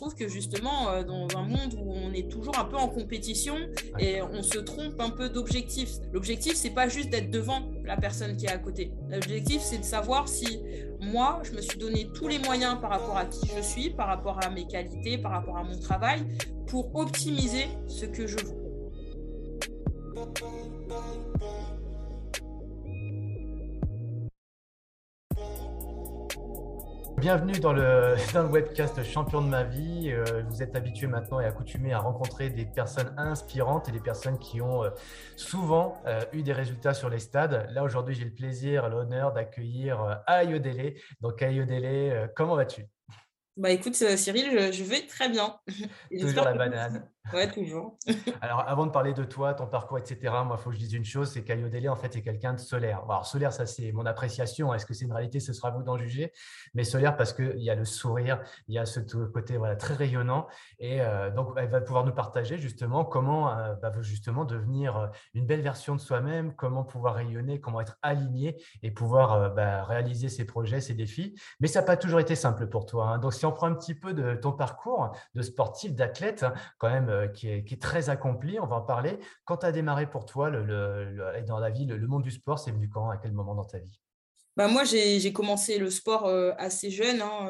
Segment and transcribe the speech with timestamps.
[0.00, 3.54] trouve que justement, dans un monde où on est toujours un peu en compétition
[3.98, 5.90] et on se trompe un peu d'objectif.
[6.10, 8.92] L'objectif, c'est pas juste d'être devant la personne qui est à côté.
[9.10, 10.62] L'objectif, c'est de savoir si
[11.00, 14.06] moi, je me suis donné tous les moyens par rapport à qui je suis, par
[14.06, 16.24] rapport à mes qualités, par rapport à mon travail,
[16.66, 18.56] pour optimiser ce que je veux.
[27.20, 30.10] Bienvenue dans le, dans le webcast Champion de ma vie.
[30.10, 34.38] Euh, vous êtes habitué maintenant et accoutumé à rencontrer des personnes inspirantes et des personnes
[34.38, 34.90] qui ont euh,
[35.36, 37.68] souvent euh, eu des résultats sur les stades.
[37.72, 40.94] Là, aujourd'hui, j'ai le plaisir, l'honneur d'accueillir Ayodele.
[41.20, 42.86] Donc, Ayodele, comment vas-tu?
[43.54, 45.56] Bah écoute, Cyril, je, vais très bien.
[46.18, 47.06] Toujours la banane.
[47.32, 47.96] Ouais, toujours.
[48.40, 50.94] Alors, avant de parler de toi, ton parcours, etc., moi, il faut que je dise
[50.94, 53.02] une chose, c'est qu'Ayodele, en fait, est quelqu'un de solaire.
[53.04, 54.74] Alors, solaire, ça, c'est mon appréciation.
[54.74, 56.32] Est-ce que c'est une réalité Ce sera vous d'en juger.
[56.74, 59.94] Mais solaire parce qu'il y a le sourire, il y a ce côté voilà, très
[59.94, 60.48] rayonnant.
[60.78, 65.06] Et euh, donc, elle va pouvoir nous partager justement comment euh, bah, justement devenir euh,
[65.34, 70.28] une belle version de soi-même, comment pouvoir rayonner, comment être aligné et pouvoir bah, réaliser
[70.28, 71.38] ses projets, ses défis.
[71.60, 73.08] Mais ça n'a pas toujours été simple pour toi.
[73.08, 73.18] Hein.
[73.18, 76.90] Donc, si on prend un petit peu de ton parcours de sportif, d'athlète, hein, quand
[76.90, 78.58] même, euh, qui est, très accompli.
[78.60, 79.18] On va en parler.
[79.44, 82.88] Quand tu as démarré pour toi dans la vie, le monde du sport, c'est venu
[82.88, 84.00] quand À quel moment dans ta vie?
[84.56, 87.20] Bah, moi, j'ai commencé le sport assez jeune.
[87.22, 87.48] Hein,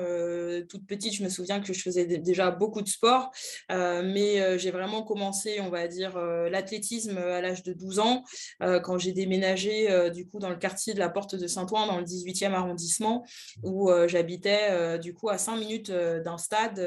[0.69, 3.31] toute petite, je me souviens que je faisais déjà beaucoup de sport.
[3.71, 8.25] Mais j'ai vraiment commencé, on va dire, l'athlétisme à l'âge de 12 ans,
[8.61, 12.05] quand j'ai déménagé du coup dans le quartier de la Porte de Saint-Ouen, dans le
[12.05, 13.25] 18e arrondissement,
[13.63, 16.81] où j'habitais du coup à 5 minutes d'un stade,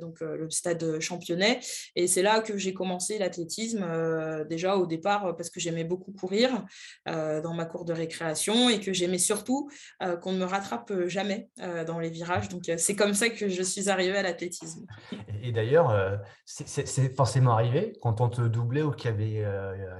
[0.00, 1.60] donc le stade Championnet.
[1.96, 3.86] Et c'est là que j'ai commencé l'athlétisme,
[4.48, 6.64] déjà au départ, parce que j'aimais beaucoup courir
[7.06, 9.51] dans ma cour de récréation et que j'aimais surtout
[10.02, 12.48] euh, qu'on ne me rattrape euh, jamais euh, dans les virages.
[12.48, 14.86] Donc, c'est comme ça que je suis arrivée à l'athlétisme.
[15.42, 19.44] Et, d'ailleurs, c'est forcément arrivé quand on te doublait ou qu'il y avait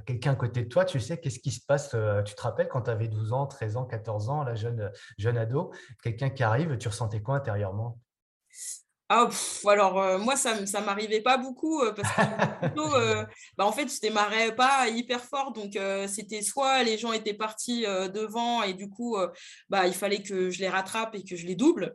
[0.06, 2.82] quelqu'un à côté de toi, tu sais, qu'est-ce qui se passe Tu te rappelles quand
[2.82, 6.76] tu avais 12 ans, 13 ans, 14 ans, la jeune, jeune ado, quelqu'un qui arrive,
[6.78, 7.98] tu ressentais quoi intérieurement?
[9.14, 9.28] Ah,
[9.66, 13.24] alors euh, moi ça ne m'arrivait pas beaucoup euh, parce que euh,
[13.58, 15.78] bah, en fait je démarrais pas hyper fort donc
[16.08, 19.16] c'était soit les gens étaient partis devant et du coup
[19.68, 21.94] bah, il fallait que je les rattrape et que je les double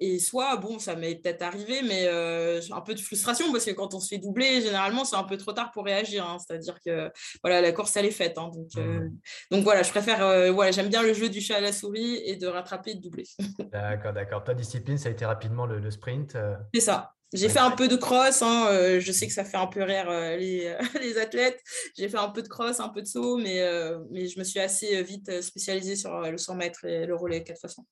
[0.00, 3.94] et soit bon ça m'est peut-être arrivé mais un peu de frustration parce que quand
[3.94, 6.38] on se fait doubler généralement c'est un peu trop tard pour réagir hein.
[6.38, 7.10] c'est-à-dire que
[7.42, 8.50] voilà la course elle est faite hein.
[8.52, 9.10] donc, mmh.
[9.50, 12.36] donc voilà je préfère voilà j'aime bien le jeu du chat à la souris et
[12.36, 13.26] de rattraper et de doubler.
[13.72, 16.34] d'accord d'accord ta discipline ça a été rapidement le, le sprint.
[16.34, 17.12] Euh, C'est ça.
[17.32, 18.42] J'ai fait un peu de cross.
[18.42, 21.60] Hein, euh, je sais que ça fait un peu rire euh, les, les, athlètes.
[21.96, 23.62] J'ai fait un peu de cross, un peu de saut, mais,
[24.10, 27.56] mais je me suis assez vite spécialisée sur le 100 mètres et le relais 4
[27.64, 27.86] x 100.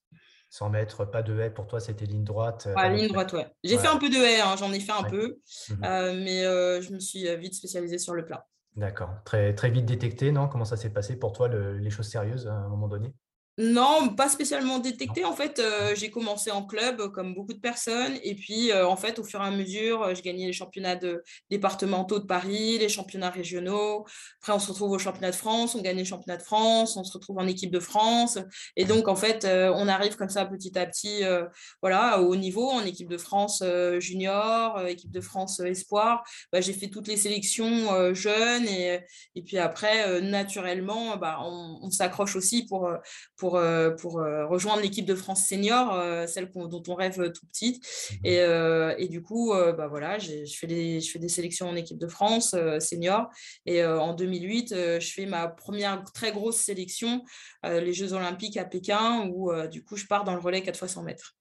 [0.50, 3.46] 100 mètres, pas de haie, pour toi, c'était ligne droite Ligne droite, ouais.
[3.62, 5.38] J'ai fait un peu de haie, hein, j'en ai fait un peu,
[5.69, 6.22] mhm.
[6.25, 6.42] mais
[6.80, 8.46] je me suis vite spécialisée sur le plat.
[8.75, 9.10] D'accord.
[9.25, 10.48] Très, très vite détecté, non?
[10.48, 13.12] Comment ça s'est passé pour toi, les choses sérieuses à un moment donné?
[13.58, 15.24] Non, pas spécialement détecté.
[15.24, 18.16] En fait, euh, j'ai commencé en club comme beaucoup de personnes.
[18.22, 20.96] Et puis, euh, en fait, au fur et à mesure, euh, je gagnais les championnats
[21.50, 24.06] départementaux de Paris, les championnats régionaux.
[24.41, 27.02] Après, on se retrouve au championnat de France, on gagne les championnats de France, on
[27.02, 28.38] se retrouve en équipe de France.
[28.76, 31.22] Et donc, en fait, on arrive comme ça petit à petit
[31.82, 33.64] voilà, au niveau, en équipe de France
[33.98, 36.22] junior, équipe de France espoir.
[36.52, 38.69] Bah, j'ai fait toutes les sélections jeunes.
[38.69, 39.00] Et,
[39.34, 42.88] et puis après, naturellement, bah, on, on s'accroche aussi pour,
[43.36, 47.32] pour pour, euh, pour euh, rejoindre l'équipe de France senior, euh, celle dont on rêve
[47.32, 47.82] tout petite.
[48.12, 48.19] Mhm.
[48.25, 51.98] Et, et du coup, bah voilà, je fais, des, je fais des sélections en équipe
[51.98, 53.28] de France senior.
[53.66, 57.22] Et en 2008, je fais ma première très grosse sélection,
[57.64, 60.88] les Jeux Olympiques à Pékin, où du coup, je pars dans le relais 4 fois
[60.88, 61.37] 100 mètres.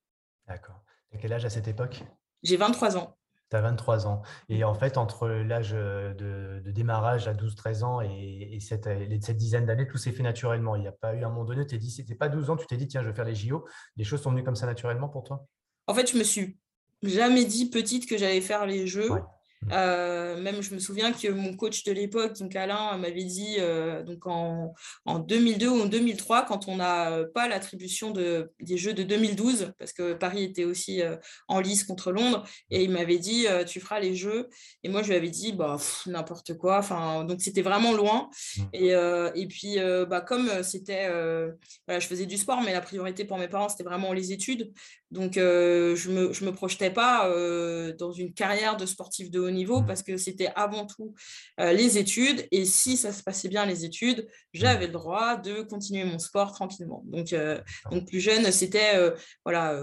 [0.46, 0.82] D'accord.
[1.12, 2.02] Et quel âge à cette époque?
[2.42, 3.17] J'ai 23 ans.
[3.50, 4.22] Tu as 23 ans.
[4.48, 8.88] Et en fait, entre l'âge de, démarrage à 12-13 ans et, cette,
[9.22, 10.76] cette, dizaine d'années, tout s'est fait naturellement.
[10.76, 12.56] Il n'y a pas eu un moment donné, tu t'es dit, c'était pas 12 ans,
[12.56, 13.64] tu t'es dit, tiens, je vais faire les JO.
[13.96, 15.46] Les choses sont venues comme ça naturellement pour toi?
[15.86, 16.58] En fait, je me suis
[17.02, 19.10] jamais dit petite que j'allais faire les Jeux.
[19.72, 24.02] Euh, même, je me souviens que mon coach de l'époque, donc Alain, m'avait dit euh,
[24.02, 24.74] donc en,
[25.04, 29.72] en, 2002 ou en 2003, quand on n'a pas l'attribution de, des Jeux de 2012,
[29.78, 31.16] parce que Paris était aussi euh,
[31.48, 34.48] en lice contre Londres, et il m'avait dit tu feras les Jeux.
[34.84, 35.76] Et moi, je lui avais dit bah,
[36.06, 36.78] n'importe quoi.
[36.78, 38.30] Enfin, donc c'était vraiment loin.
[38.56, 38.62] Mm.
[38.72, 38.88] Et,
[39.34, 39.76] et puis,
[40.08, 41.08] bah, comme c'était,
[41.86, 44.72] voilà, je faisais du sport, mais la priorité pour mes parents, c'était vraiment les études.
[45.10, 47.28] Donc, je ne me, je me projetais pas
[47.98, 51.14] dans une carrière de sportif de haut niveau parce que c'était avant tout
[51.58, 52.46] les études.
[52.50, 56.52] Et si ça se passait bien les études, j'avais le droit de continuer mon sport
[56.52, 57.02] tranquillement.
[57.06, 57.34] Donc,
[57.90, 59.12] donc plus jeune, c'était
[59.44, 59.82] voilà,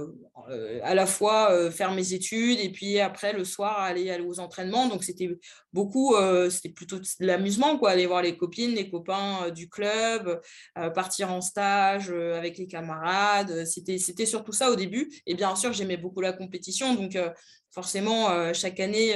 [0.83, 4.87] à la fois faire mes études et puis après le soir aller, aller aux entraînements.
[4.87, 5.29] Donc c'était
[5.73, 6.15] beaucoup,
[6.49, 10.41] c'était plutôt de l'amusement, quoi, aller voir les copines, les copains du club,
[10.93, 13.65] partir en stage avec les camarades.
[13.65, 15.11] C'était, c'était surtout ça au début.
[15.25, 16.95] Et bien sûr, j'aimais beaucoup la compétition.
[16.95, 17.17] Donc
[17.75, 19.13] forcément, chaque année,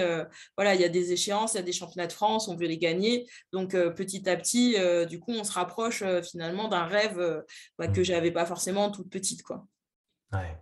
[0.56, 2.68] voilà, il y a des échéances, il y a des championnats de France, on veut
[2.68, 3.28] les gagner.
[3.52, 4.76] Donc, petit à petit,
[5.08, 7.44] du coup, on se rapproche finalement d'un rêve
[7.80, 9.42] bah, que je n'avais pas forcément toute petite.
[9.42, 9.66] Quoi.
[10.34, 10.56] Ouais,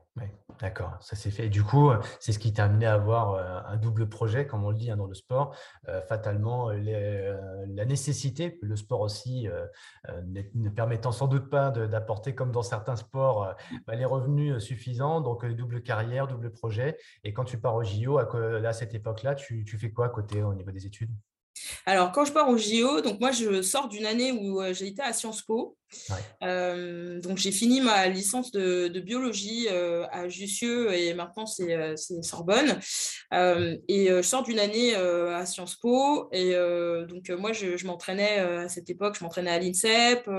[0.59, 1.49] d'accord, ça s'est fait.
[1.49, 4.77] du coup, c'est ce qui t'a amené à avoir un double projet, comme on le
[4.77, 5.55] dit hein, dans le sport.
[6.07, 9.47] fatalement, la nécessité, le sport aussi,
[10.23, 13.55] ne permettant sans doute pas d'apporter, comme dans certains sports,
[13.85, 15.21] bah, les revenus suffisants.
[15.21, 16.97] Donc, double carrière, double projet.
[17.23, 20.53] Et quand tu pars au JO, à, cette époque-là, tu, fais quoi à côté au
[20.53, 21.11] niveau des études?
[21.85, 25.13] Alors, quand je pars au JO, donc moi, je sors d'une année où été à
[25.13, 25.77] Sciences Po.
[26.41, 32.79] Donc, j'ai fini ma licence de, biologie à Jussieu et maintenant, c'est Sorbonne.
[33.31, 36.29] et je sors d'une année à Sciences Po.
[36.31, 36.53] Et
[37.07, 40.29] donc, moi, je, m'entraînais à cette époque, je m'entraînais à l'INSEP.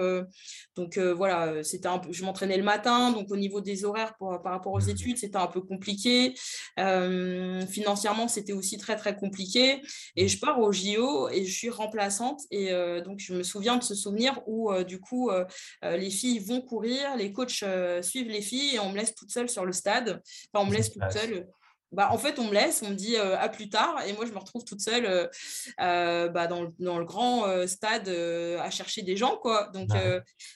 [0.77, 3.12] donc, voilà, c'était un je m'entraînais le matin.
[3.12, 4.91] Donc, au niveau des horaires par rapport aux mmh.
[4.91, 6.35] études, c'était un peu compliqué.
[6.77, 9.83] financièrement, c'était aussi très, très compliqué.
[10.17, 10.29] Et mmh.
[10.29, 12.41] je pars au JO et je suis remplaçante.
[12.51, 15.38] Et euh, donc, je me souviens de ce souvenir où, euh, du coup, euh,
[15.82, 17.64] les filles vont courir, les coachs
[18.02, 20.20] suivent les filles et on me laisse toute seule sur le stade.
[20.52, 21.46] Enfin, on me laisse toute seule
[21.90, 24.32] bah, en fait, on me laisse, on me dit à plus tard, et moi, je
[24.32, 25.31] me retrouve toute seule
[25.79, 29.70] bah, dans, le, dans, le, grand stade à chercher des gens, quoi.
[29.73, 29.88] Donc,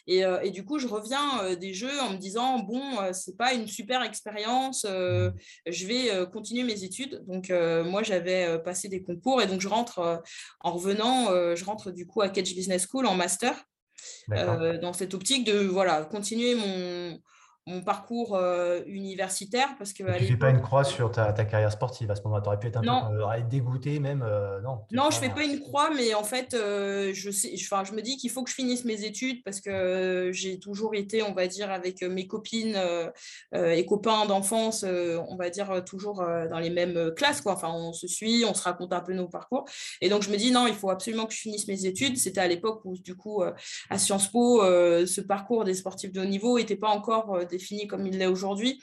[0.06, 2.82] et, et, du coup, je reviens des jeux en me disant, bon,
[3.12, 5.32] c'est pas une super expérience, mmh.
[5.66, 7.24] je vais continuer mes études.
[7.26, 10.22] Donc, moi, j'avais passé des concours, et donc je rentre,
[10.60, 13.54] en revenant, je rentre du coup à Catch Business School en master,
[14.28, 17.18] dans cette optique de, voilà, continuer mon
[17.66, 21.70] mon parcours euh, universitaire parce que tu ne fais pas une croix sur ta, carrière
[21.70, 22.42] sportive à ce moment-là?
[22.42, 24.22] Tu aurais pu être un peu euh, dégoûté même.
[24.26, 27.64] Euh, non, non je ne fais pas une croix, mais en fait, je, sais, je,
[27.64, 31.22] je me dis qu'il faut que je finisse mes études parce que j'ai toujours été,
[31.22, 32.78] on va dire, avec mes copines
[33.54, 37.40] et copains d'enfance, on va dire, toujours dans les mêmes classes.
[37.40, 37.52] Quoi.
[37.52, 39.66] Enfin, on se suit, on se raconte un peu nos parcours.
[40.00, 42.16] Et donc, je me dis, non, il faut absolument que je finisse mes études.
[42.16, 46.24] C'était à l'époque où, du coup, à Sciences Po, ce parcours des sportifs de haut
[46.24, 48.80] niveau n'était pas encore défini comme il l'est aujourd'hui.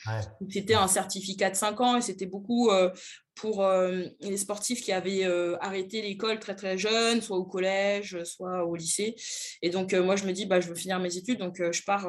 [0.49, 2.89] C'était un certificat de 5 ans et c'était beaucoup euh,
[3.35, 8.23] pour euh, les sportifs qui avaient euh, arrêté l'école très très jeunes, soit au collège,
[8.23, 9.15] soit au lycée.
[9.61, 12.07] Et donc moi je me dis bah, je veux finir mes études, donc je pars,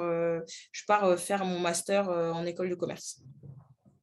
[0.72, 3.20] je pars faire mon master en école de commerce.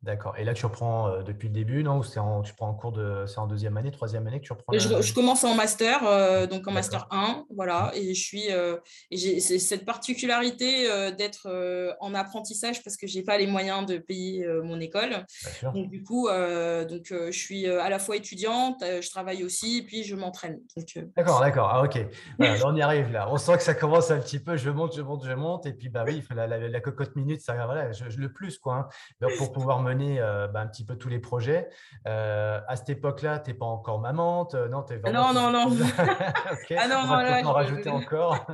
[0.07, 0.35] D'accord.
[0.37, 1.97] Et là, tu reprends euh, depuis le début, non?
[1.97, 4.45] Ou c'est en, tu prends en cours de, c'est en deuxième année, troisième année que
[4.45, 7.91] tu reprends je, commence en master, euh, donc en master 1, voilà.
[7.93, 8.77] Et je suis, euh,
[9.11, 10.87] et j'ai cette particularité
[11.17, 15.25] d'être en apprentissage parce que j'ai pas les moyens de payer mon école.
[15.61, 20.05] Donc du coup, donc je suis à la fois étudiante, je travaille aussi, et puis
[20.05, 20.59] je m'entraîne.
[21.17, 21.69] D'accord, d'accord.
[21.69, 21.99] Ah ok.
[22.39, 23.27] on y arrive là.
[23.29, 24.55] On sent que ça commence un petit peu.
[24.55, 27.65] Je monte, je monte, je monte, et puis bah oui, la, la, cocotte minute, ça
[27.65, 28.89] voilà, je, le plus quoi.
[29.21, 29.27] Hein.
[29.37, 31.69] Pour pouvoir mener euh, bah, un petit peu tous les projets.
[32.07, 35.33] Euh, à cette époque-là, tu n'es pas encore maman Non, es vraiment...
[35.33, 35.77] non, non, non.
[36.77, 38.45] ah non, on va en rajouter encore.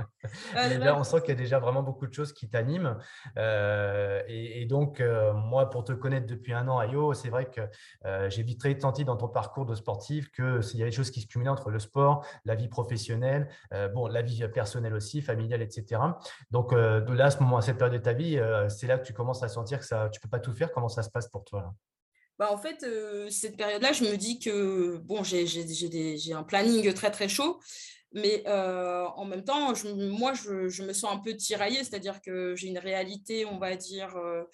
[0.54, 2.96] là, on sent qu'il y a déjà vraiment beaucoup de choses qui t'animent.
[3.36, 5.02] Euh, et, donc,
[5.34, 7.60] moi, pour te connaître depuis un an à c'est vrai que
[8.28, 11.20] j'ai vite très senti dans ton parcours de sportif qu'il y a des choses qui
[11.20, 13.48] se cumulaient entre le sport, la vie professionnelle,
[13.94, 16.00] bon, la vie personnelle aussi, familiale, etc.
[16.50, 19.12] Donc là, à ce moment, à cette période de ta vie, c'est là que tu
[19.12, 21.28] commences à sentir que ça, tu ne peux pas tout faire comment ça se passe
[21.28, 21.74] pour toi
[22.40, 27.10] bah, en fait, euh, cette période-là, je me dis que bon, j'ai un planning très
[27.10, 27.60] très chaud,
[28.12, 32.56] mais euh, en même temps, je, moi, je, me sens un peu tiraillée, c'est-à-dire que
[32.56, 34.44] j'ai une réalité, on va dire, euh,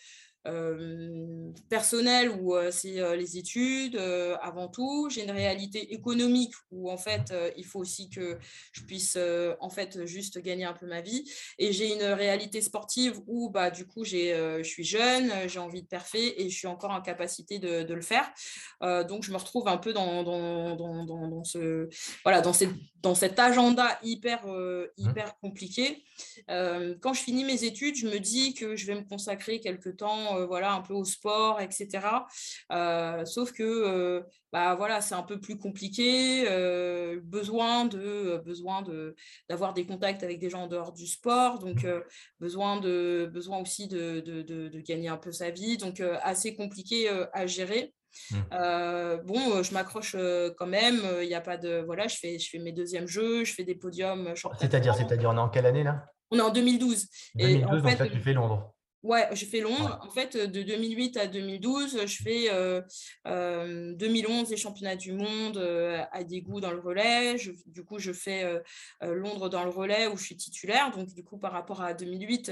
[0.47, 3.97] euh, personnel où euh, c'est euh, les études
[4.41, 5.09] avant tout.
[5.11, 8.39] J'ai une réalité économique où en fait il faut aussi que
[8.73, 9.19] je puisse
[9.61, 11.25] en fait juste gagner un peu ma vie.
[11.59, 15.83] Et j'ai une réalité sportive où bah du coup j'ai je suis jeune, j'ai envie
[15.83, 18.31] de perfer et je suis encore en capacité de, de le faire.
[19.09, 21.89] donc je me retrouve un peu dans, dans, dans, dans ce
[22.23, 22.71] voilà dans cette,
[23.07, 24.87] dans cet agenda hyper mmh.
[24.97, 26.05] hyper compliqué.
[26.49, 30.37] quand je finis mes études, je me dis que je vais me consacrer quelques temps
[30.37, 32.27] euh, voilà, un peu au sport, etc.
[32.73, 34.23] Euh, sauf que euh,
[34.53, 36.45] bah, voilà, c'est un peu plus compliqué,
[37.23, 39.15] besoin de besoin de
[39.49, 41.87] d'avoir des contacts avec des gens en dehors du sport, donc
[42.41, 47.09] besoin de besoin aussi de, de, de, gagner un peu sa vie, donc assez compliqué
[47.33, 47.96] à gérer.
[48.31, 49.23] Mmh.
[49.25, 50.17] bon, je m'accroche
[50.57, 51.01] quand même.
[51.23, 53.65] Il n'y a pas de voilà, je fais je fais mes deuxièmes jeux, je fais
[53.65, 54.35] des podiums.
[54.59, 56.07] C'est-à-dire, c'est-à-dire, on est en quelle année là?
[56.31, 57.09] On est en 2012.
[57.37, 58.73] 2012, et en fait, donc là, tu fais Londres.
[59.03, 60.01] Ouais, je fais Londres.
[60.03, 62.49] En fait, de 2008 à 2012, je fais
[63.25, 65.59] 2011 les championnats du monde
[66.11, 67.37] à Dégout dans le relais.
[67.67, 68.61] du coup, je fais
[69.01, 70.91] Londres dans le relais où je suis titulaire.
[70.91, 72.51] Donc, du coup, par rapport à 2008,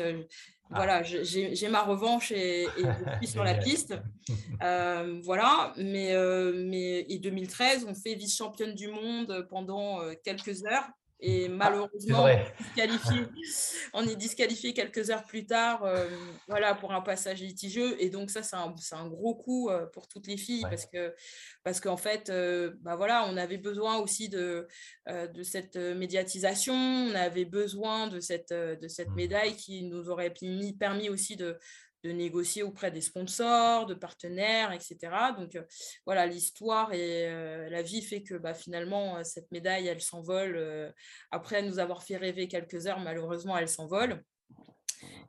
[0.70, 0.76] ah.
[0.76, 2.82] voilà, j'ai ma revanche et, je
[3.18, 3.94] suis sur la piste.
[4.60, 6.14] voilà, mais,
[6.54, 10.88] mais et 2013, on fait vice-championne du monde pendant quelques heures.
[11.26, 12.26] Et ah, malheureusement,
[13.94, 16.06] on, est disqualifié quelques heures plus tard euh,
[16.48, 17.96] voilà, pour un passage litigieux.
[17.98, 21.14] Et donc, ça, c'est un, un, gros coup euh, pour toutes les filles parce que
[21.62, 24.68] parce qu'en fait, euh, bah voilà, on avait besoin aussi de,
[25.08, 29.14] de cette médiatisation, on avait besoin de cette, de cette mmh.
[29.14, 30.34] médaille qui nous aurait
[30.78, 31.58] permis aussi de,
[32.04, 34.98] de négocier auprès des sponsors, de partenaires, etc.
[35.36, 35.62] Donc euh,
[36.04, 40.94] voilà, l'histoire et euh, la vie fait que bah, finalement, euh, cette médaille, elle s'envole.
[41.30, 44.22] après nous avoir fait rêver quelques heures, malheureusement, elle s'envole.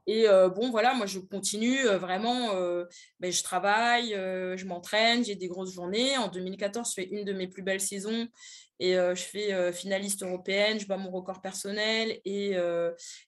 [0.07, 2.53] Et bon, voilà, moi, je continue vraiment.
[3.19, 6.17] Ben, je travaille, je m'entraîne, j'ai des grosses journées.
[6.17, 8.27] En 2014, je fais une de mes plus belles saisons
[8.79, 12.55] et je fais finaliste européenne, je bats mon record personnel et,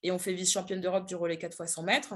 [0.06, 2.14] on fait vice-championne d'Europe du relais 4 x 100 mètres.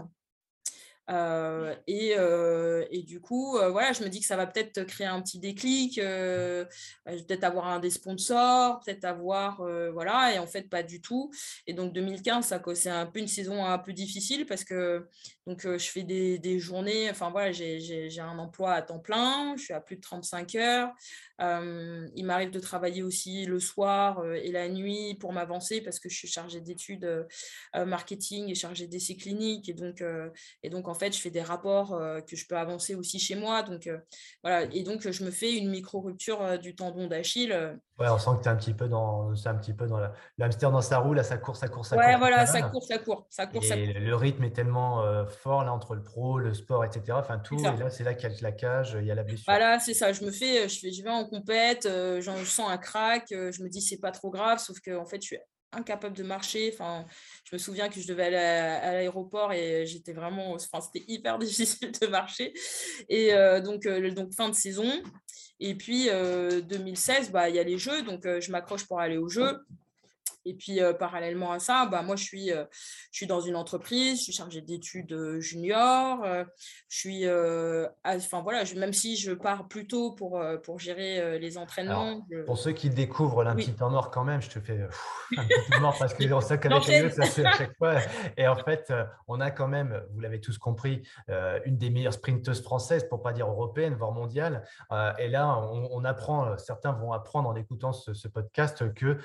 [1.11, 4.83] Euh, et, euh, et, du coup, euh, voilà, je me dis que ça va peut-être
[4.83, 10.69] créer un petit déclic, peut-être avoir un des sponsors, peut-être avoir, voilà, et en fait,
[10.69, 11.31] pas du tout.
[11.67, 15.07] Et donc, 2015, ça c'est un peu une saison un peu difficile parce que
[15.47, 19.63] donc, je fais des, des journées, enfin voilà, j'ai un emploi à temps plein, je
[19.63, 20.93] suis à plus de 35 heures.
[21.39, 26.15] il m'arrive de travailler aussi le soir et la nuit pour m'avancer parce que je
[26.15, 27.27] suis chargée d'études
[27.73, 29.67] marketing et chargée d'essais cliniques.
[29.67, 30.03] Et donc,
[30.63, 33.63] et donc, fait, je fais des rapports que je peux avancer aussi chez moi.
[33.63, 33.89] Donc,
[34.43, 34.63] voilà.
[34.73, 37.79] Et donc, je me fais une micro-rupture du tendon d'Achille.
[37.99, 40.13] Ouais, on sent que tu es un petit peu dans, un petit peu dans la,
[40.37, 42.05] l'hamster dans sa roue, là, ça court, ça court, ça court.
[42.05, 43.63] Ouais, voilà, ça court, ça court, ça court.
[43.63, 47.13] Et le rythme est tellement fort là entre le pro, le sport, etc.
[47.13, 47.59] Enfin, tout.
[47.59, 49.45] Et là, c'est là qu'il y a le claquage, il y a la blessure.
[49.47, 50.13] Voilà, c'est ça.
[50.13, 51.87] Je me fais, je, fais, je vais en compète,
[52.19, 55.21] j'en sens un crack, je me dis c'est pas trop grave, sauf que en fait,
[55.21, 55.37] je suis
[55.71, 56.73] incapable de marcher.
[57.43, 61.37] Je me souviens que je devais aller à, l'aéroport et j'étais vraiment, enfin, c'était hyper
[61.39, 62.53] difficile de marcher.
[63.09, 64.89] Et euh, donc, euh, donc, fin de saison.
[65.59, 69.17] Et puis, 2016, euh, bah, il y a les Jeux, donc je m'accroche pour aller
[69.17, 69.59] aux Jeux.
[70.45, 72.65] Et puis, euh, parallèlement à ça, bah, moi, je suis, euh,
[73.11, 76.25] je suis dans une entreprise, je suis chargée d'études euh, junior,
[76.89, 77.25] je suis,
[78.03, 82.25] enfin voilà, même si je pars plus tôt pour, pour gérer les entraînements.
[82.45, 84.79] Pour ceux qui découvrent l'un petit temps mort quand même, je te fais
[85.37, 87.95] un petit temps mort parce que on sait qu'avec les ça c'est à chaque fois.
[88.37, 88.93] Et en fait,
[89.27, 91.01] on a quand même, vous l'avez tous compris,
[91.65, 94.63] une des meilleures sprinteuses françaises, pour pas dire européenne, voire mondiale.
[95.19, 99.17] et là, on, apprend, certains vont apprendre en écoutant ce, ce podcast que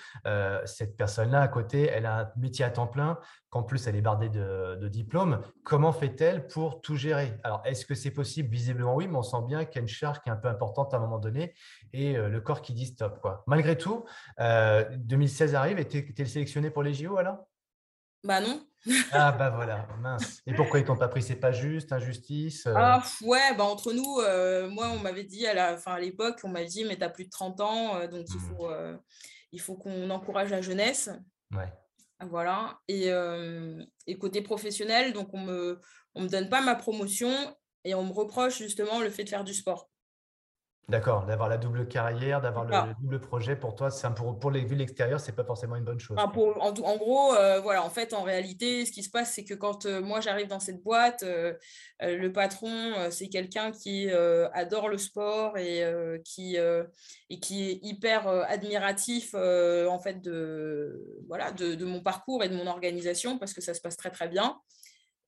[0.65, 3.95] cette personne personne-là à côté, elle a un métier à temps plein, qu'en plus elle
[3.95, 5.41] est bardée de, diplômes.
[5.63, 7.39] Comment fait-elle pour tout gérer?
[7.45, 8.49] Alors, est-ce que c'est possible?
[8.49, 10.49] Visiblement oui, mais on sent bien qu'il y a une charge qui est un peu
[10.49, 11.55] importante à un moment donné
[11.93, 13.21] et euh, le corps qui dit stop.
[13.21, 13.45] Quoi.
[13.47, 14.05] Malgré tout,
[14.39, 17.39] 2016 euh, arrive et tu es, sélectionné pour les JO alors?
[18.25, 18.61] Bah non.
[19.13, 20.43] ah bah voilà, mince.
[20.47, 21.23] Et pourquoi ils t'ont pas pris?
[21.23, 22.75] C'est pas juste, injustice euh?
[22.77, 26.49] Ah ouais, bah entre nous, moi on m'avait dit à la, fin à l'époque, on
[26.49, 28.41] m'a dit mais tu as plus de 30 ans, donc il mmh.
[28.41, 28.69] faut
[29.53, 31.11] il faut qu'on encourage la jeunesse.
[32.21, 32.79] Voilà.
[32.89, 33.11] Et,
[34.07, 35.81] et, côté professionnel, donc on me,
[36.15, 37.31] on me donne pas ma promotion
[37.85, 39.91] et on me reproche justement le fait de faire du sport.
[40.89, 44.77] D'accord, d'avoir la double carrière, d'avoir le, double projet, pour toi, pour, pour les vues
[44.77, 46.17] de l'extérieur, ce n'est pas forcément une bonne chose.
[46.17, 49.85] en, gros, euh, voilà, en fait, en réalité, ce qui se passe, c'est que quand
[49.85, 51.55] euh, moi j'arrive dans cette boîte, euh,
[52.01, 54.09] le patron, c'est quelqu'un qui
[54.53, 55.83] adore le sport et,
[56.25, 62.49] qui, et qui est hyper admiratif en fait de, voilà, de, de, mon parcours et
[62.49, 64.61] de mon organisation parce que ça se passe très très bien.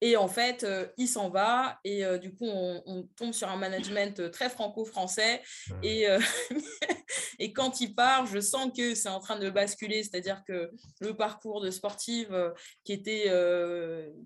[0.00, 3.56] Et en fait, euh, il s'en va et euh, du coup, on, tombe sur un
[3.56, 5.42] management euh, très franco-français.
[5.82, 6.06] Et,
[7.38, 11.16] et quand il part, je sens que c'est en train de basculer, c'est-à-dire que le
[11.16, 12.52] parcours de sportive
[12.84, 13.24] qui était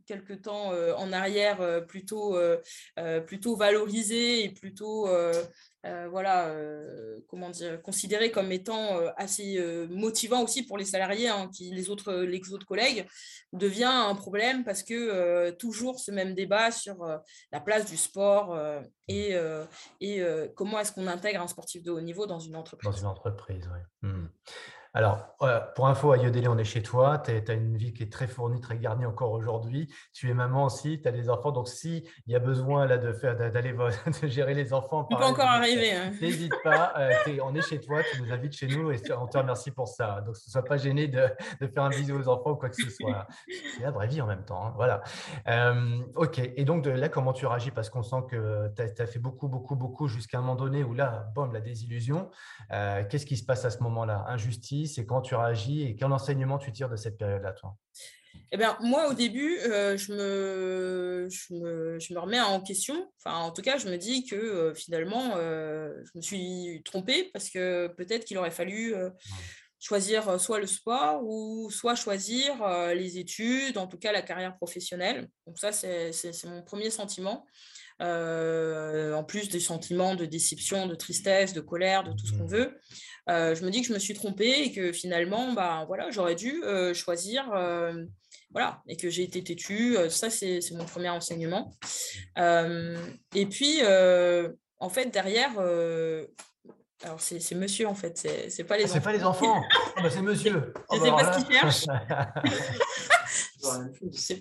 [0.07, 2.37] quelque temps en arrière plutôt,
[3.26, 5.09] plutôt valorisé et plutôt
[5.84, 9.60] euh, voilà, euh, comment dire, considéré comme étant euh, assez
[9.90, 13.06] motivant aussi pour les salariés, hein, qui, les, autres, les autres collègues,
[13.52, 17.06] devient un problème parce que toujours ce même débat sur
[17.50, 18.58] la place du sport
[19.08, 19.36] et,
[20.00, 20.22] et
[20.54, 22.90] comment est-ce qu'on intègre un sportif de haut niveau dans une entreprise.
[22.90, 24.08] Dans une entreprise, oui.
[24.08, 24.28] Mmh.
[24.94, 25.37] Alors,
[25.75, 27.18] pour info, à Yodélé, on est chez toi.
[27.18, 29.92] Tu as une vie qui est très fournie, très garnie encore aujourd'hui.
[30.12, 31.50] Tu es maman aussi, tu as des enfants.
[31.50, 33.72] Donc, s'il y a besoin là, de faire, d'aller
[34.22, 35.92] de gérer les enfants, on peut encore arriver.
[35.92, 36.12] Hein.
[36.20, 36.92] N'hésite pas.
[36.99, 39.88] Euh, on est chez toi, tu nous invites chez nous et on te remercie pour
[39.88, 40.20] ça.
[40.20, 41.26] Donc, ne sois pas gêné de,
[41.61, 43.26] faire un bisou aux enfants ou quoi que ce soit.
[43.76, 44.66] C'est la vraie vie en même temps.
[44.66, 44.72] Hein.
[44.76, 45.02] Voilà.
[45.49, 46.38] Euh, ok.
[46.38, 47.70] Et donc, de là, comment tu réagis?
[47.70, 50.92] Parce qu'on sent que tu as, fait beaucoup, beaucoup, beaucoup jusqu'à un moment donné où
[50.92, 52.30] là, bon, la désillusion.
[52.72, 54.26] Euh, qu'est-ce qui se passe à ce moment-là?
[54.28, 54.81] Injustice?
[54.86, 57.76] C'est quand tu réagis et quel enseignement tu tires de cette période-là, toi?
[58.54, 63.10] Eh bien, moi, au début, euh, je, me, je, me, je, me, remets en question.
[63.18, 67.30] Enfin, en tout cas, je me dis que euh, finalement, euh, je me suis trompée
[67.32, 68.94] parce que peut-être qu'il aurait fallu
[69.80, 72.54] choisir soit le sport ou soit choisir
[72.94, 75.28] les études, en tout cas la carrière professionnelle.
[75.46, 76.12] Donc ça, c'est
[76.44, 77.46] mon premier sentiment.
[78.00, 82.50] en plus des sentiments de déception, de tristesse, de colère, de tout ce qu'on mmh.
[82.50, 82.78] veut.
[83.29, 86.35] Euh, je me dis que je me suis trompée et que finalement, bah, voilà, j'aurais
[86.35, 88.05] dû euh, choisir, euh,
[88.50, 89.97] voilà, et que j'ai été têtue.
[90.09, 91.73] ça, c'est mon premier enseignement.
[92.37, 93.81] et puis,
[94.79, 95.52] en fait, derrière,
[97.05, 98.17] alors c'est monsieur en fait,
[98.49, 98.95] c'est pas les enfants.
[98.95, 99.62] C'est pas les enfants,
[99.97, 100.73] ah, bah, c'est monsieur.
[100.93, 101.87] Je ne sais pas ce qu'il cherche.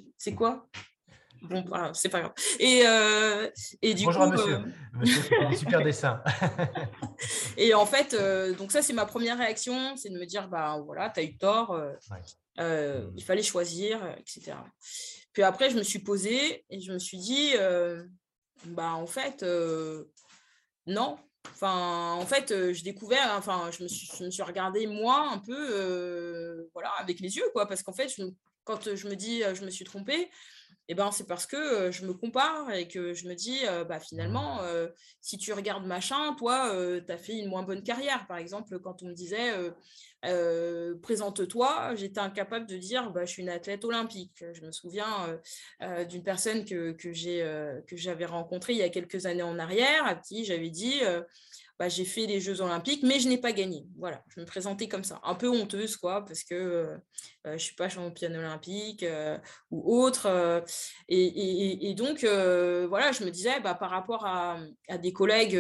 [0.18, 0.68] c'est quoi?
[1.42, 2.34] Bon, voilà, c'est pas grave.
[2.60, 3.50] Et, euh,
[3.82, 4.56] et du Bonjour coup, monsieur.
[4.56, 5.24] Euh, monsieur
[5.56, 6.22] super dessin.
[7.62, 10.82] et en fait, euh, donc ça, c'est ma première réaction, c'est de me dire, bah
[10.84, 11.80] voilà, tu as eu tort,
[12.58, 13.12] mmh.
[13.16, 14.54] il fallait choisir, etc.
[15.32, 17.54] Puis après, je me suis posée et je me suis dit,
[18.66, 19.46] bah en fait,
[20.88, 21.18] non.
[21.54, 25.38] Enfin, en fait, je découvert, enfin, je me suis, je me suis regardée moi un
[25.38, 28.12] peu, voilà, avec les yeux, quoi, parce qu'en fait,
[28.64, 30.30] quand je me dis, je me suis trompée,
[30.88, 34.02] eh ben, c'est parce que je me compare et que je me dis, bah, mmh.
[34.02, 34.60] finalement,
[35.22, 36.74] si tu regardes machin, toi,
[37.06, 38.26] tu as fait une moins bonne carrière.
[38.28, 39.54] Par exemple, quand on me disait,
[41.02, 44.44] présente-toi, j'étais incapable de dire, bah, je suis une athlète olympique.
[44.54, 45.40] Je me souviens
[46.10, 50.44] d'une personne que, que j'avais rencontrée il y a quelques années en arrière, à qui
[50.44, 51.02] j'avais dit,
[51.82, 53.88] bah, j'ai fait les Jeux Olympiques, mais je n'ai pas gagné.
[53.98, 56.98] Voilà, je me présentais comme ça, un peu honteuse, quoi, parce que euh, euh,
[57.46, 59.36] je ne suis pas championne olympique euh,
[59.72, 60.28] ou autre.
[61.10, 64.60] Et, donc, voilà, je me disais, bah, par rapport à,
[65.00, 65.60] des collègues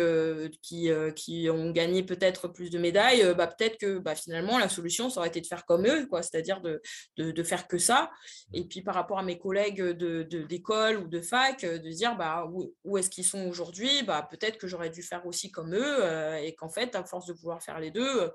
[0.61, 5.09] qui, qui ont gagné peut-être plus de médailles, bah, peut-être que bah, finalement, la solution,
[5.09, 6.83] ça aurait été de faire comme eux, quoi, c'est-à-dire de,
[7.17, 8.11] de, faire que ça.
[8.53, 12.47] Et puis, par rapport à mes collègues d'école de, ou de fac, de dire, bah,
[12.47, 16.10] où, où est-ce qu'ils sont aujourd'hui bah, Peut-être que j'aurais dû faire aussi comme eux
[16.11, 18.29] euh, et qu'en fait, à force de vouloir faire les deux, euh,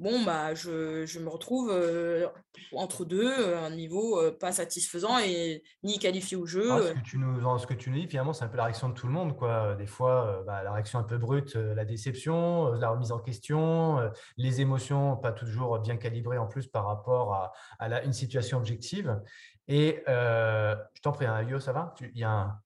[0.00, 2.26] bon, bah, je, je me retrouve euh,
[2.72, 6.68] entre deux, un niveau pas satisfaisant et ni qualifié au jeu.
[6.82, 8.88] ce, que tu nous, ce que tu nous dis, finalement, c'est un peu la réaction
[8.88, 9.36] de tout le monde.
[9.36, 9.74] Quoi.
[9.76, 14.60] Des fois, bah, la réaction un peu brute, la déception, la remise en question, les
[14.60, 19.20] émotions pas toujours bien calibrées en plus par rapport à, à la, une situation objective.
[19.68, 21.94] Et je t'en prie, hein, Yo, ça va?
[22.00, 22.60] Il y a un...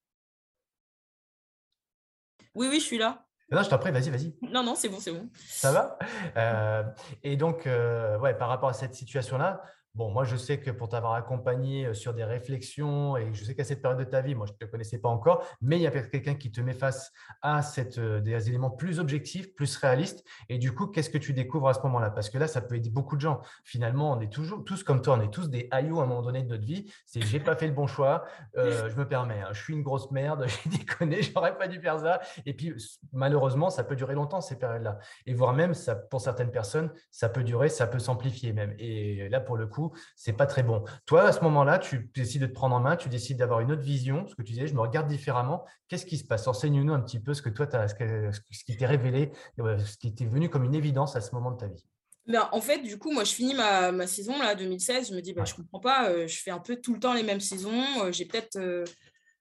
[2.55, 3.26] Oui, oui, je suis là.
[3.51, 4.35] Non, je t'en prie, vas-y, vas-y.
[4.43, 5.29] Non, non, c'est bon, c'est bon.
[5.35, 5.99] Ça va?
[6.37, 6.83] Euh,
[7.23, 9.63] Et donc, euh, ouais, par rapport à cette situation-là,
[9.97, 13.55] Bon, moi, je sais que pour t'avoir accompagné euh, sur des réflexions, et je sais
[13.55, 15.83] qu'à cette période de ta vie, moi, je ne te connaissais pas encore, mais il
[15.83, 19.75] y a quelqu'un qui te met face à cette, euh, des éléments plus objectifs, plus
[19.79, 20.23] réalistes.
[20.51, 22.11] Et du coup, qu'est-ce que tu découvres à ce moment-là?
[22.11, 23.41] Parce que là, ça peut aider beaucoup de gens.
[23.65, 26.21] Finalement, on est toujours tous comme toi, on est tous des haillots à un moment
[26.21, 26.93] donné de notre vie.
[27.07, 28.27] C'est j'ai pas fait le bon choix,
[28.59, 31.81] euh, je me permets, hein, je suis une grosse merde, j'ai déconné, j'aurais pas dû
[31.81, 32.21] faire ça.
[32.45, 32.75] Et puis,
[33.15, 34.99] malheureusement, ça peut durer longtemps ces périodes-là.
[35.25, 38.75] Et voire même, ça, pour certaines personnes, ça peut durer, ça peut s'amplifier même.
[38.79, 40.85] Et là, pour le coup, c'est pas très bon.
[41.07, 43.73] Toi, à ce moment-là, tu décides de te prendre en main, tu décides d'avoir une
[43.73, 45.65] autre vision, ce que tu disais, je me regarde différemment.
[45.89, 46.47] Qu'est-ce qui se passe?
[46.47, 50.15] Enseigne-nous un petit peu ce que toi, as, ce qui t'est révélé, euh, ce qui
[50.15, 51.87] t'est venu comme une évidence à ce moment de ta vie.
[52.27, 55.11] Ben, en fait, du coup, moi, je finis ma, saison là, 2016.
[55.11, 57.01] Je me dis, ben, je ne comprends pas, euh, je fais un peu tout le
[57.01, 57.85] temps les mêmes saisons.
[58.03, 58.59] Euh, j'ai peut-être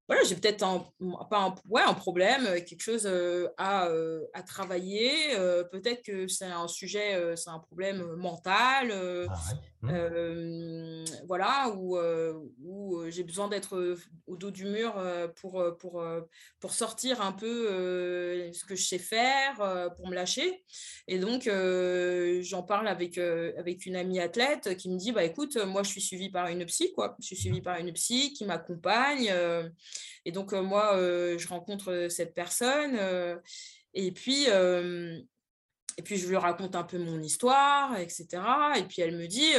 [0.07, 0.85] voilà, j'ai peut-être un,
[1.31, 3.09] pas un, ouais, un problème, quelque chose
[3.57, 3.89] à,
[4.35, 5.35] à travailler.
[5.71, 8.91] peut-être que c'est un sujet, c'est un problème mental,
[9.27, 9.33] ah
[9.81, 11.05] mmh.
[11.27, 11.97] voilà, où,
[12.63, 13.95] où j'ai besoin d'être
[14.27, 14.93] au dos du mur
[15.35, 16.03] pour, pour,
[16.59, 17.67] pour sortir un peu
[18.53, 20.63] ce que je sais faire, pour me lâcher.
[21.07, 21.49] Et donc,
[22.41, 26.01] j'en parle avec, avec une amie athlète qui me dit, bah, écoute, moi, je suis
[26.01, 27.15] suivie par une psy, quoi.
[27.19, 27.63] Je suis suivie mmh.
[27.63, 29.31] par une psy qui m'accompagne.
[30.25, 32.97] Et donc, moi, je rencontre cette personne
[33.93, 34.47] et puis,
[35.97, 38.27] et puis, je lui raconte un peu mon histoire, etc.
[38.77, 39.53] Et puis, elle me dit,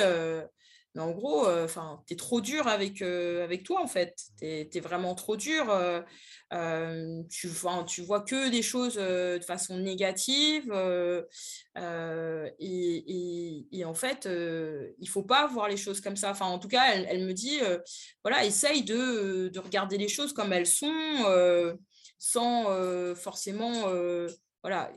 [0.96, 4.14] mais en gros, enfin, tu es trop dur avec, avec toi, en fait.
[4.38, 5.66] Tu es, vraiment trop dur.
[7.31, 7.51] tu,
[7.87, 10.72] tu vois que des choses de façon négative.
[12.59, 16.31] Et, et, en fait, il faut pas voir les choses comme ça.
[16.31, 17.61] Enfin, en tout cas, elle, elle me dit,
[18.22, 21.77] voilà, essaye de, de, regarder les choses comme elles sont,
[22.18, 23.90] sans forcément...
[24.62, 24.90] voilà,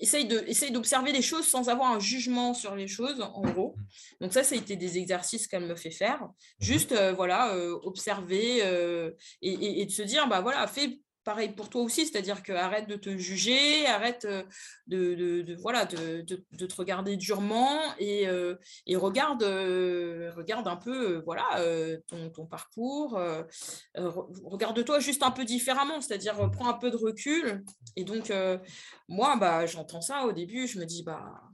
[0.00, 3.76] essaye de essaye d'observer les choses sans avoir un jugement sur les choses en gros.
[4.20, 6.22] Donc ça ça a été des exercices qu'elle me fait faire.
[6.22, 9.10] Mmh juste euh, voilà euh, observer euh,
[9.42, 12.88] et, et, de se dire bah voilà fais pareil pour toi aussi, c'est-à-dire que arrête
[12.88, 14.42] de te juger, arrête euh,
[14.86, 18.54] de, voilà, de, te regarder durement et, euh,
[18.96, 21.62] regarde, euh, regarde un peu voilà,
[22.08, 23.20] ton, parcours,
[23.94, 27.64] regarde-toi juste un peu différemment, c'est-à-dire prends un peu de recul.
[27.96, 28.32] Et donc,
[29.08, 31.49] moi, bah, j'entends ça au début, je me dis, bah,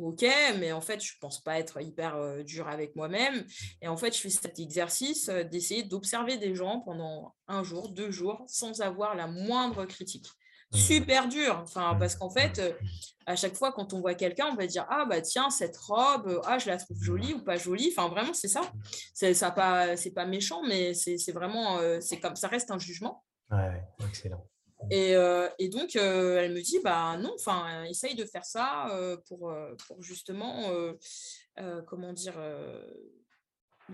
[0.00, 0.24] ok,
[0.58, 3.44] mais en fait, je ne pense pas être hyper dur avec moi-même.
[3.82, 8.10] Et en fait, je fais cet exercice d'essayer d'observer des gens pendant un jour, deux
[8.10, 10.26] jours, sans avoir la moindre critique.
[10.72, 10.76] Mmh.
[10.76, 11.98] Super dur, enfin, mmh.
[11.98, 12.86] parce qu'en fait, mmh.
[13.24, 16.42] à chaque fois, quand on voit quelqu'un, on va dire Ah, bah tiens, cette robe,
[16.44, 17.92] ah, je la trouve jolie ou pas jolie.
[17.96, 18.60] Enfin, vraiment, c'est ça.
[19.14, 23.24] C'est pas, pas méchant, mais c'est vraiment, c'est comme ça reste un jugement.
[23.50, 24.44] Ouais, excellent.
[24.90, 28.88] Et, euh, et, donc, euh, elle me dit, bah non, enfin, essaye de faire ça
[28.94, 29.52] euh, pour,
[29.86, 30.70] pour justement,
[31.86, 32.34] comment dire,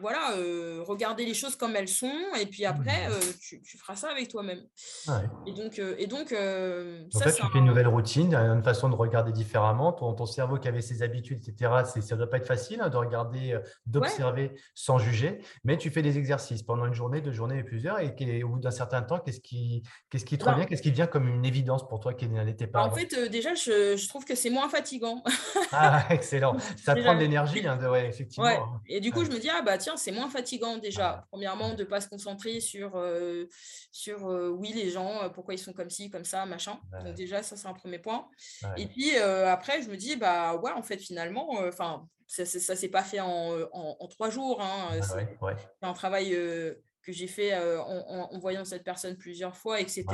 [0.00, 3.12] voilà, euh, regarder les choses comme elles sont, et puis après, mmh.
[3.12, 4.61] euh, tu, feras ça avec toi-même.
[5.46, 8.94] Et donc, euh, et donc, en fait, tu fais une nouvelle routine, une façon de
[8.94, 9.92] regarder différemment.
[9.92, 12.88] Ton, ton cerveau qui avait ses habitudes, etc., ça ne doit pas être facile hein,
[12.88, 17.59] de regarder, d'observer sans juger, mais tu fais des exercices pendant une journée, deux journées
[17.59, 20.83] et plusieurs, et, au bout d'un certain temps, qu'est-ce qui, qu'est-ce qui te revient, qu'est-ce
[20.83, 24.09] qui vient comme une évidence pour toi qui n'était pas En fait, déjà, je, je,
[24.09, 25.22] trouve que c'est moins fatigant.
[25.72, 26.57] ah, excellent.
[26.85, 28.80] Ça prend de l'énergie, hein, effectivement.
[28.88, 31.27] Et du coup, je me dis, ah bah c'est moins fatigant déjà.
[31.31, 33.47] Premièrement, de ne pas se concentrer sur, euh,
[33.92, 36.79] sur euh, oui, les gens, euh, pourquoi ils sont comme ci, comme ça, machin.
[37.05, 38.29] Donc déjà, ça, c'est un premier point.
[38.77, 42.88] Et puis après, je me dis, bah ouais, en fait, finalement, enfin, ça ne s'est
[42.88, 44.61] pas fait en, en, trois jours.
[44.61, 50.05] Hein, c'est un travail que j'ai fait en, en, voyant cette personne plusieurs fois, etc.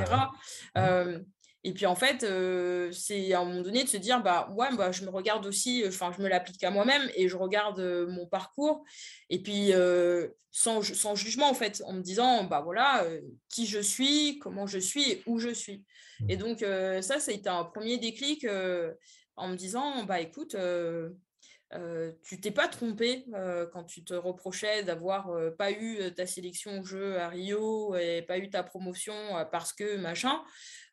[1.63, 4.75] Et puis en fait, euh, c'est à un moment donné de se dire, bah ouais,
[4.75, 8.07] bah, je me regarde aussi, enfin je me l'applique à moi-même et je regarde euh,
[8.07, 8.83] mon parcours.
[9.29, 13.05] Et puis euh, sans, sans, jugement en fait, en me disant, bah voilà,
[13.49, 15.85] qui je suis, comment je suis et où je suis.
[16.29, 16.39] Et mmh.
[16.39, 16.59] donc
[17.03, 18.45] ça, ça a été un premier déclic
[19.35, 20.57] en me disant, bah écoute,
[22.23, 23.25] tu t'es pas trompé
[23.71, 28.37] quand tu te reprochais d'avoir pas eu ta sélection au jeu à Rio et pas
[28.39, 29.13] eu ta promotion
[29.51, 30.41] parce que machin.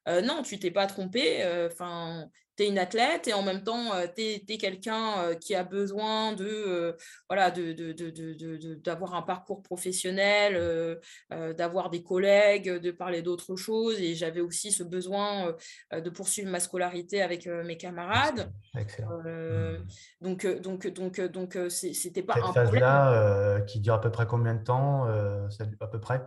[0.09, 1.43] Euh, non, tu t'es pas trompé.
[1.43, 5.55] Euh, enfin, tu es une athlète et en même temps, euh, tu es, quelqu'un qui
[5.55, 6.97] a besoin de
[7.29, 10.99] voilà de, d'avoir un parcours professionnel,
[11.31, 14.01] d'avoir des collègues, de parler d'autres choses.
[14.01, 15.55] Et j'avais aussi ce besoin
[15.93, 18.51] de poursuivre ma scolarité avec mes camarades.
[18.77, 19.19] Excellent.
[19.19, 19.87] Mmh.
[20.21, 24.27] donc, donc, donc, donc, c'était pas Cette un phase là qui dure à peu près
[24.27, 26.23] combien de temps à peu près?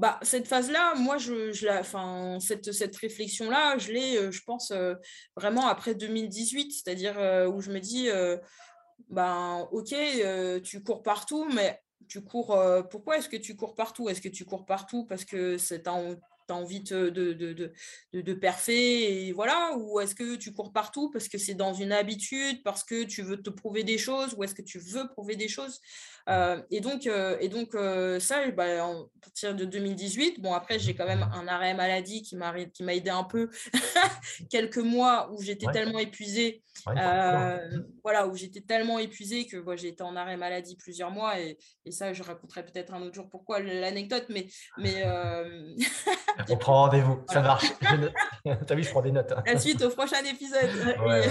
[0.00, 1.82] Bah, cette phase-là, moi, je, la,
[2.40, 4.94] cette, cette réflexion-là, je l'ai, euh, je pense, euh,
[5.36, 8.08] vraiment après 2018, c'est-à-dire euh, où je me dis,
[9.10, 9.94] ben, ok,
[10.62, 12.58] tu cours partout, mais tu cours,
[12.90, 14.08] pourquoi est-ce que tu cours partout?
[14.08, 16.16] Est-ce que tu cours partout parce que c'est un
[16.50, 17.72] envie de, de, de,
[18.12, 21.92] de, perfer et voilà Ou est-ce que tu cours partout parce que c'est dans une
[21.92, 25.36] habitude, parce que tu veux te prouver des choses, ou est-ce que tu veux prouver
[25.36, 25.80] des choses?
[26.28, 30.78] Euh, Et donc, euh, et donc euh, ça, bah, à partir de 2018, bon après
[30.78, 32.54] j'ai quand même un arrêt maladie qui m'a
[32.94, 33.50] aidé un peu,
[34.50, 40.14] quelques mois où j'étais tellement épuisée, voilà, où j'étais tellement épuisée que j'ai été en
[40.16, 44.26] arrêt maladie plusieurs mois et, et ça je raconterai peut-être un autre jour pourquoi l'anecdote,
[44.28, 44.46] mais,
[44.78, 45.02] mais
[46.48, 47.72] On prend rendez-vous, ça marche.
[48.66, 49.32] T'as vu, je prends des notes.
[49.46, 50.70] La suite au prochain épisode.
[51.06, 51.24] ouais,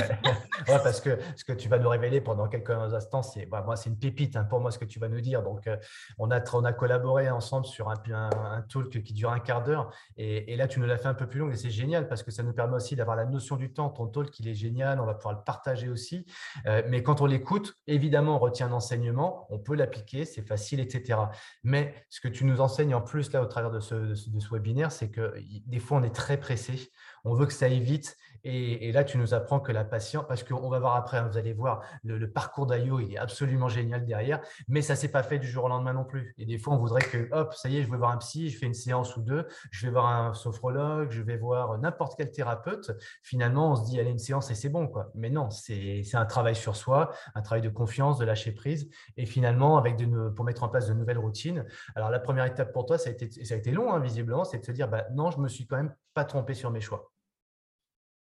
[0.65, 3.89] parce que ce que tu vas nous révéler pendant quelques instants, c'est bah, moi, c'est
[3.89, 5.41] une pépite hein, pour moi ce que tu vas nous dire.
[5.41, 5.77] Donc, euh,
[6.17, 9.91] on, a, on a collaboré ensemble sur un, un, talk qui dure un quart d'heure.
[10.17, 12.31] Et, là, tu nous l'as fait un peu plus long et c'est génial parce que
[12.31, 13.89] ça nous permet aussi d'avoir la notion du temps.
[13.89, 16.25] Ton talk, il est génial, on va pouvoir le partager aussi.
[16.65, 21.19] Euh, mais quand on l'écoute, évidemment, on retient l'enseignement, on peut l'appliquer, c'est facile, etc.
[21.63, 24.53] Mais ce que tu nous enseignes en plus là au travers de ce, de ce
[24.53, 25.33] webinaire, c'est que
[25.65, 26.91] des fois, on est très pressé.
[27.25, 28.17] On veut que ça aille vite.
[28.43, 31.38] Et, là, tu nous apprends que la patience, parce qu'on va voir après, hein, vous
[31.38, 35.23] allez voir, le, parcours d'Ayo, il est absolument génial derrière, mais ça ne s'est pas
[35.23, 36.34] fait du jour au lendemain non plus.
[36.38, 38.49] Et des fois, on voudrait que, hop, ça y est, je vais voir un psy,
[38.49, 42.13] je fais une séance ou deux, je vais voir un sophrologue, je vais voir n'importe
[42.17, 42.91] quel thérapeute.
[43.23, 44.88] Finalement, on se dit, allez, une séance et c'est bon.
[44.88, 45.12] Quoi.
[45.15, 48.89] Mais non, c'est un travail sur soi, un travail de confiance, de lâcher prise.
[49.17, 51.65] Et finalement, avec de, pour mettre en place de nouvelles routines.
[51.95, 54.45] Alors, la première étape pour toi, ça a été, ça a été long, hein, visiblement,
[54.45, 56.81] c'est de se dire, bah, non, je me suis quand même pas trompé sur mes
[56.81, 57.11] choix.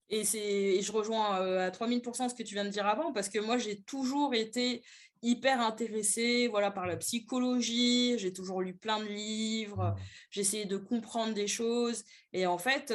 [0.08, 3.38] Et, et je rejoins à 3000% ce que tu viens de dire avant, parce que
[3.38, 4.82] moi, j'ai toujours été
[5.22, 9.96] hyper intéressée voilà, par la psychologie, j'ai toujours lu plein de livres, mmh.
[10.30, 12.04] j'ai essayé de comprendre des choses.
[12.32, 12.92] Et en fait,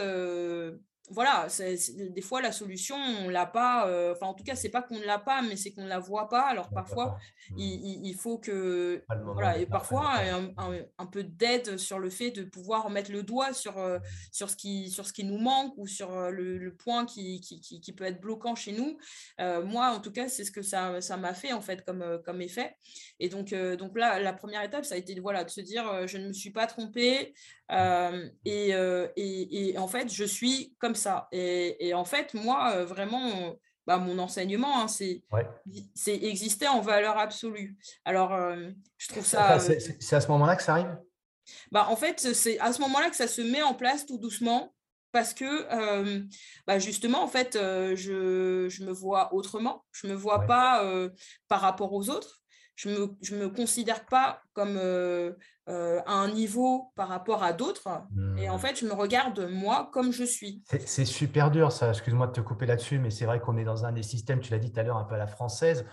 [1.11, 1.47] voilà,
[1.87, 4.97] des fois la solution, on l'a pas, euh, enfin en tout cas, c'est pas qu'on
[4.97, 6.47] ne l'a pas, mais c'est qu'on ne la voit pas.
[6.47, 7.17] Alors parfois,
[7.51, 7.59] mmh.
[7.59, 10.13] il, faut que, voilà, et parfois
[10.97, 13.99] un, peu d'aide sur le fait de pouvoir mettre le doigt sur, euh,
[14.31, 17.59] sur, ce, qui, sur ce qui nous manque ou sur euh, le, point qui, qui,
[17.59, 18.97] qui, peut être bloquant chez nous.
[19.39, 22.75] moi, en tout cas, c'est ce que ça m'a fait en fait comme, comme effet.
[23.19, 26.17] Et donc, donc là, la première étape, ça a été voilà, de se dire, je
[26.17, 27.33] ne me suis pas trompée,
[27.71, 28.69] et,
[29.15, 31.27] et, en fait, je suis comme ça.
[31.31, 33.55] Et, en fait, moi, vraiment,
[33.87, 35.23] bah, mon enseignement, hein, c'est
[36.07, 37.77] exister en valeur absolue.
[38.03, 38.37] Alors,
[38.97, 39.59] je trouve ça.
[39.59, 40.97] c'est à ce moment-là que ça arrive?
[41.71, 44.71] Bah, En fait, c'est à ce moment-là que ça se met en place tout doucement.
[45.11, 46.25] Parce que
[46.67, 49.85] bah, justement, en fait, je, je, me vois autrement.
[49.93, 50.83] Je ne me vois pas
[51.47, 52.41] par rapport aux autres
[52.75, 55.31] je ne me, je me considère pas comme euh,
[55.69, 57.87] euh, à un niveau par rapport à d'autres.
[58.37, 58.59] Et en mmh.
[58.59, 60.61] fait, je me regarde moi comme je suis.
[60.85, 61.89] C'est super dur, ça.
[61.89, 64.51] Excuse-moi de te couper là-dessus, mais c'est vrai qu'on est dans un des systèmes, tu
[64.51, 65.85] l'as dit tout à l'heure, un peu à la française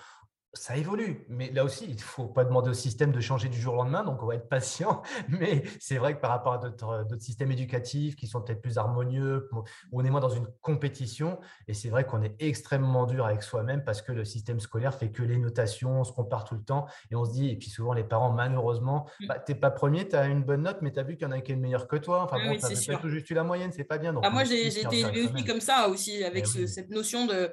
[0.54, 3.58] ça évolue, mais là aussi, il ne faut pas demander au système de changer du
[3.58, 5.02] jour au lendemain, donc on va être patient.
[5.28, 9.48] Mais c'est vrai que par rapport à d'autres systèmes éducatifs qui sont peut-être plus harmonieux,
[9.52, 11.38] où on est moins dans une compétition,
[11.68, 15.10] et c'est vrai qu'on est extrêmement dur avec soi-même parce que le système scolaire fait
[15.10, 17.70] que les notations, on se compare tout le temps, et on se dit, et puis
[17.70, 19.26] souvent les parents, malheureusement, mmh.
[19.28, 21.26] bah, tu n'es pas premier, tu as une bonne note, mais tu as vu qu'il
[21.26, 22.22] y en a qui est meilleur que toi.
[22.24, 24.12] Enfin bon, tu as tout juste eu la moyenne, c'est pas bien.
[24.12, 27.50] Donc, ah, moi, j'ai été élevé aussi comme ça, aussi, avec eh cette notion de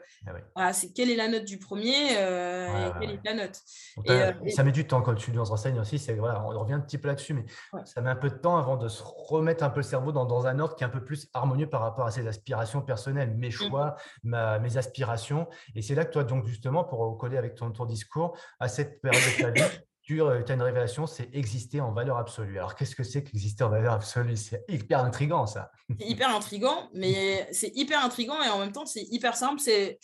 [0.55, 2.88] ah, c'est quelle est la note du premier euh,
[3.33, 3.61] note.
[4.09, 5.97] Euh, ça met du temps quand tu nous renseignes aussi.
[6.17, 7.45] Voilà, on revient un petit peu là-dessus, mais
[7.85, 10.47] ça met un peu de temps avant de se remettre un peu le cerveau dans,
[10.47, 13.49] un ordre qui est un peu plus harmonieux par rapport à ses aspirations personnelles, mes
[13.49, 13.51] mmh.
[13.51, 15.47] choix, mes aspirations.
[15.75, 19.01] Et c'est là que toi, donc justement, pour coller avec ton, ton discours, à cette
[19.01, 22.57] période de ta vie, tu euh, as une révélation, c'est exister en valeur absolue.
[22.57, 24.35] Alors, qu'est-ce que c'est qu'exister en valeur absolue?
[24.35, 25.71] C'est hyper intriguant, ça.
[25.87, 29.59] C'est hyper intriguant, mais c'est hyper intriguant et en même temps, c'est hyper simple.
[29.59, 29.99] C'est,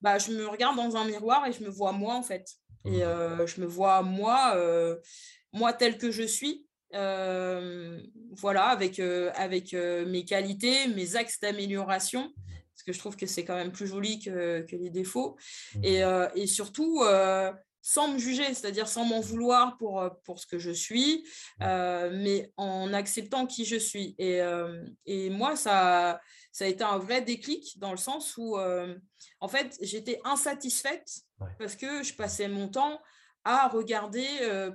[0.00, 2.48] bah, je me regarde dans un miroir et je me vois moi, en fait.
[2.84, 3.02] Et mmh.
[3.02, 4.94] euh, je me vois moi, euh,
[5.52, 6.64] moi tel que je suis.
[6.92, 13.56] voilà, avec, avec mes qualités, mes axes d'amélioration, parce que je trouve que c'est quand
[13.56, 15.36] même plus joli que, que les défauts.
[15.74, 15.84] Mmh.
[15.84, 16.02] Et,
[16.36, 17.02] et surtout,
[17.88, 21.26] sans me juger, c'est-à-dire sans m'en vouloir pour, euh, pour ce que je suis,
[21.62, 24.14] euh, mais en acceptant qui je suis.
[24.18, 26.20] Et, euh, et, moi, ça,
[26.52, 31.22] ça a été un vrai déclic dans le sens où, en fait, j'étais insatisfaite
[31.58, 33.00] parce que je passais mon temps
[33.48, 34.26] à regarder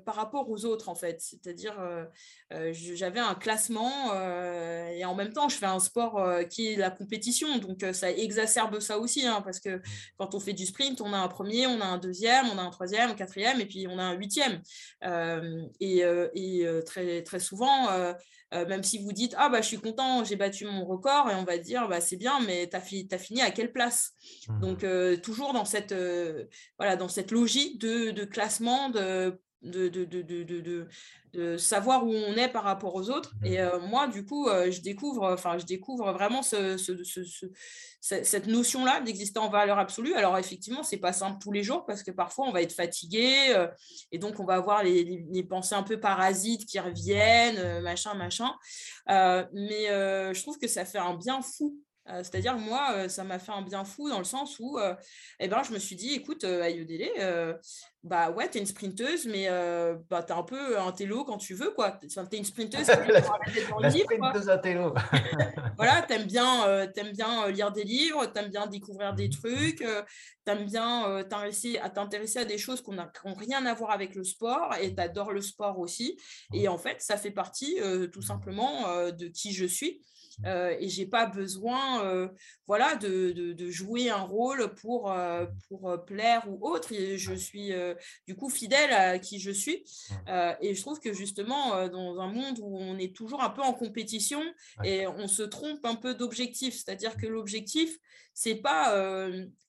[0.04, 1.22] par rapport aux autres, en fait.
[1.22, 1.76] C'est-à-dire,
[2.72, 4.14] j'avais un classement
[4.90, 7.60] et en même temps, je fais un sport qui est la compétition.
[7.60, 9.82] Donc, ça exacerbe ça aussi, hein, parce que mmh.
[10.18, 12.64] quand on fait du sprint, on a un premier, on a un deuxième, on a
[12.64, 14.62] un troisième, un quatrième et puis on a un huitième.
[15.80, 17.90] et, et très, très souvent,
[18.68, 21.44] même si vous dites ah bah je suis content j'ai battu mon record et on
[21.44, 24.13] va dire bah c'est bien mais tu as, as, fini à quelle place?
[24.48, 24.60] Mmh.
[24.60, 24.86] donc
[25.22, 25.96] toujours dans cette
[26.78, 30.88] voilà dans cette logique de, de classement de de, de, de,
[31.34, 33.34] de, savoir où on est par rapport aux autres.
[33.43, 33.88] Et mmh.
[33.89, 36.93] moi, du coup, je découvre, enfin, je découvre vraiment ce, ce,
[38.02, 40.13] cette notion-là d'exister en valeur absolue.
[40.13, 43.56] Alors, effectivement, c'est pas simple tous les jours parce que parfois, on va être fatigué
[44.12, 48.52] et donc on va avoir les, les, pensées un peu parasites qui reviennent, machin, machin.
[49.08, 51.78] mais je trouve que ça fait un bien fou
[52.10, 54.93] euh, c'est-à-dire, moi, euh, ça m'a fait un bien fou dans le sens où euh,
[55.39, 57.60] eh ben, je me suis dit, écoute, Ayodele,
[58.04, 59.48] bah ouais, t'es une sprinteuse, mais
[60.10, 61.92] bah, t'es un peu un télo quand tu veux, quoi.
[61.92, 63.22] T'es une sprinteuse la,
[63.80, 64.94] la sprinteuse à télo.
[65.78, 69.32] voilà, t'aimes bien, aimes bien lire des livres, t'aimes bien découvrir des mmh.
[69.32, 69.86] trucs,
[70.46, 74.24] t'aimes bien t'intéresser à t'intéresser à des choses qui n'ont rien à voir avec le
[74.24, 76.18] sport et t'adores le sport aussi.
[76.54, 77.78] Et en fait, ça fait partie
[78.12, 80.02] tout simplement de qui je suis.
[80.46, 82.30] euh, et j'ai pas besoin
[82.68, 85.48] voilà, de, de, jouer un rôle pour, mmh.
[85.68, 86.92] pour plaire ou autre.
[86.92, 87.72] Et je suis
[88.28, 89.84] du coup fidèle à qui je suis.
[90.10, 90.56] Mmh.
[90.62, 93.74] et je trouve que justement, dans un monde où on est toujours un peu en
[93.74, 94.42] compétition
[94.84, 97.98] et on se trompe un peu d'objectif, c'est-à-dire que l'objectif,
[98.34, 98.94] c'est pas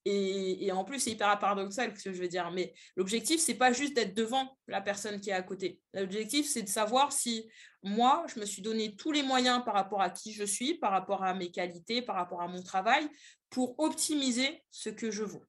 [0.05, 3.73] et, en plus c'est hyper paradoxal ce que je veux dire mais l'objectif c'est pas
[3.73, 7.49] juste d'être devant la personne qui est à côté l'objectif c'est de savoir si
[7.83, 10.91] moi je me suis donné tous les moyens par rapport à qui je suis par
[10.93, 13.09] rapport à mes qualités par rapport à mon travail
[13.49, 15.45] pour optimiser ce que je vaux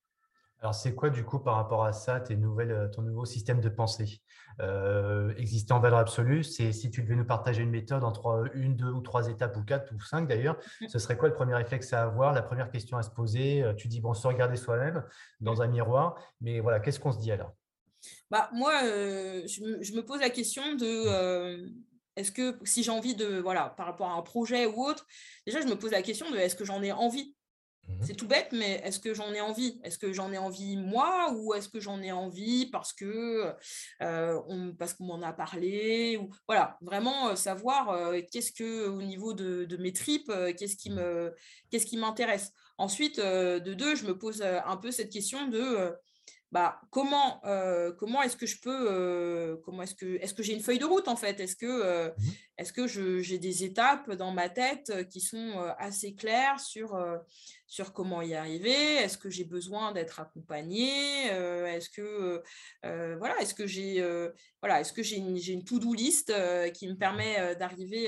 [0.61, 3.59] alors, c'est quoi du coup par rapport à ça, tes nouvelles, euh, ton nouveau système
[3.59, 4.21] de pensée
[4.61, 8.45] euh, Exister en valeur absolue, c'est si tu devais nous partager une méthode en trois,
[8.53, 10.87] une, deux ou trois étapes, ou quatre ou cinq d'ailleurs, mmh.
[10.87, 13.63] ce serait quoi le premier réflexe à avoir, la première question à se poser?
[13.63, 15.03] Euh, Tu dis, bon, se regarder soi-même
[15.41, 17.53] dans un miroir, mais voilà, qu'est-ce qu'on se dit alors?
[18.31, 21.57] Bah, Moi, je, me, pose la question de.
[21.57, 21.73] Mmh.
[22.15, 25.05] est-ce que si j'ai envie de, voilà, par rapport à un projet ou autre,
[25.45, 27.34] déjà je me pose la question de est-ce que j'en ai envie
[28.01, 29.79] c'est tout bête, mais est-ce que j'en ai envie?
[29.83, 33.53] Est-ce que j'en ai envie moi ou est-ce que j'en ai envie parce que
[34.01, 38.87] euh, on, parce qu'on m'en a parlé ou voilà vraiment euh, savoir euh, qu'est-ce que
[38.87, 41.33] au niveau de, mes tripes qu'est-ce qui me
[41.69, 42.51] qu'est-ce qui m'intéresse?
[42.77, 45.93] Ensuite de deux, je me pose un peu cette question de
[46.55, 50.53] bah, comment, euh, comment est-ce que je peux, euh, comment est-ce que, est-ce que j'ai
[50.53, 51.37] une feuille de route en fait?
[51.41, 56.15] Est-ce que, euh, mmh est-ce que j'ai des étapes dans ma tête qui sont assez
[56.15, 56.97] claires sur,
[57.67, 58.71] sur comment y arriver?
[58.71, 61.25] Est-ce que j'ai besoin d'être accompagnée?
[61.25, 62.41] Est-ce que,
[62.81, 64.01] voilà, est-ce que j'ai,
[64.61, 66.31] voilà, est-ce que j'ai une, j'ai une to-do list
[66.73, 68.07] qui me permet d'arriver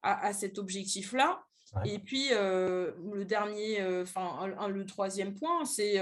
[0.00, 1.44] à, à, cet objectif-là?
[1.84, 6.00] Et puis le dernier, enfin le troisième point, c'est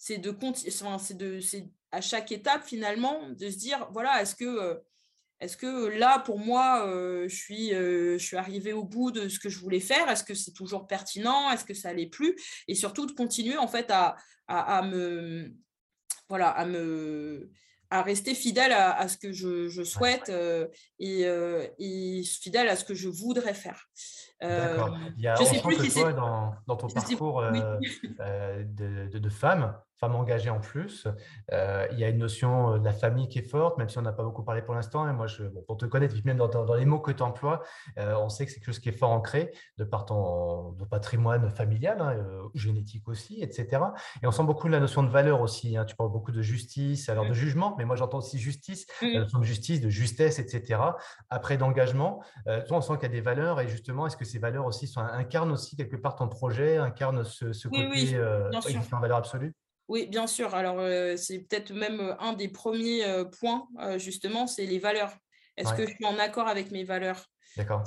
[0.00, 4.34] c'est de enfin, c'est de c'est à chaque étape finalement de se dire voilà est-ce
[4.34, 4.74] que euh,
[5.40, 9.28] est-ce que là pour moi euh, je suis euh, je suis arrivée au bout de
[9.28, 10.08] ce que je voulais faire?
[10.08, 11.50] Est-ce que c'est toujours pertinent?
[11.50, 12.34] Est-ce que ça allait plus?
[12.66, 14.16] Et surtout de continuer en fait à,
[14.48, 15.52] à, me
[16.30, 17.50] voilà à me
[17.90, 20.32] à rester fidèle à, ce que je, je souhaite
[20.98, 21.26] et,
[21.78, 23.90] et, fidèle à ce que je voudrais faire.
[24.40, 24.96] D'accord.
[25.16, 29.28] Il y a, je sais plus que toi, dans, dans, ton parcours de, de, de,
[29.28, 31.06] femme, femme engagée en plus.
[31.52, 33.98] Euh, il y a une notion euh, de la famille qui est forte, même si
[33.98, 35.08] on n'a pas beaucoup parlé pour l'instant.
[35.08, 37.62] Et moi, je, pour te connaître, même dans, dans, les mots que tu emploies,
[37.98, 41.50] euh, on sait que c'est quelque chose qui est fort ancré de par ton, patrimoine
[41.50, 42.16] familial, hein,
[42.54, 43.82] génétique aussi, etc.
[44.22, 45.76] Et on sent beaucoup la notion de valeur aussi.
[45.76, 45.84] Hein.
[45.84, 47.34] Tu parles beaucoup de justice, alors de mmh.
[47.34, 50.80] jugement, mais moi j'entends aussi justice, la notion de justice, de justesse, etc.
[51.28, 54.38] Après d'engagement, toi, on sent qu'il y a des valeurs et justement, est-ce que ces
[54.38, 58.16] valeurs aussi sont, incarnent aussi quelque part ton projet, incarnent ce, ce côté oui,
[58.92, 59.52] en valeur absolue?
[59.90, 60.54] Oui, bien sûr.
[60.54, 63.66] Alors, euh, c'est peut-être même euh, un des premiers euh, points,
[63.98, 65.12] justement, c'est les valeurs.
[65.56, 67.26] Est-ce que je suis en accord avec mes valeurs?
[67.56, 67.82] D'accord.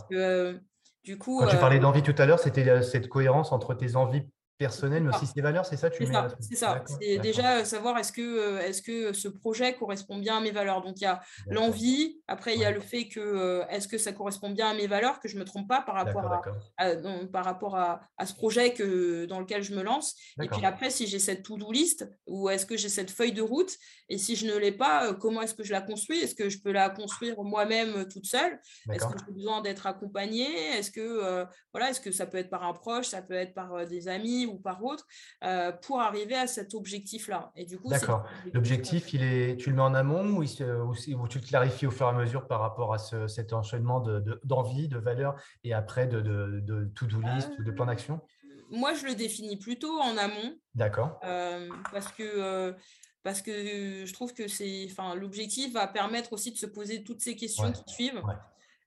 [1.04, 4.28] du coup, Quand tu parlais d'envie tout à l'heure, c'était cette cohérence entre tes envies
[4.58, 6.84] personnel, mais aussi ses valeurs, c'est ça C'est ça, c'est ça.
[7.00, 10.52] C'est déjà euh, savoir est-ce que, euh, est-ce que ce projet correspond bien à mes
[10.52, 10.82] valeurs.
[10.82, 13.98] Donc, il y a l'envie, après, il y a le fait que euh, est-ce que
[13.98, 16.44] ça correspond bien à mes valeurs, que je ne me trompe pas par rapport,
[16.78, 16.96] à,
[17.32, 20.16] par rapport à, à, ce projet que, dans lequel je me lance.
[20.42, 23.42] Et puis après, si j'ai cette to-do list ou est-ce que j'ai cette feuille de
[23.42, 23.72] route,
[24.10, 26.20] et si je ne l'ai pas, comment est-ce que je la construis?
[26.20, 28.60] Est-ce que je peux la construire moi-même toute seule?
[28.92, 30.78] Est-ce que j'ai besoin d'être accompagnée?
[30.78, 33.88] Est-ce que, voilà, est-ce que ça peut être par un proche, ça peut être par
[33.88, 34.43] des amis?
[34.46, 35.06] Ou par autre
[35.44, 37.52] euh, pour arriver à cet objectif-là.
[37.56, 38.26] Et du coup, D'accord.
[38.54, 42.06] L'objectif, il est, tu le mets en amont ou, ou, tu le clarifies au fur
[42.08, 44.00] et à mesure par rapport à cet enchaînement
[44.44, 48.22] d'envie, de, de, valeurs et après de, de, to-do list ou de plan d'action?
[48.46, 50.58] euh, Moi, je le définis plutôt en amont.
[50.76, 51.20] D'accord.
[51.24, 52.76] Euh, parce que
[53.24, 57.22] parce que je trouve que c'est, enfin, l'objectif va permettre aussi de se poser toutes
[57.22, 58.22] ces questions qui suivent.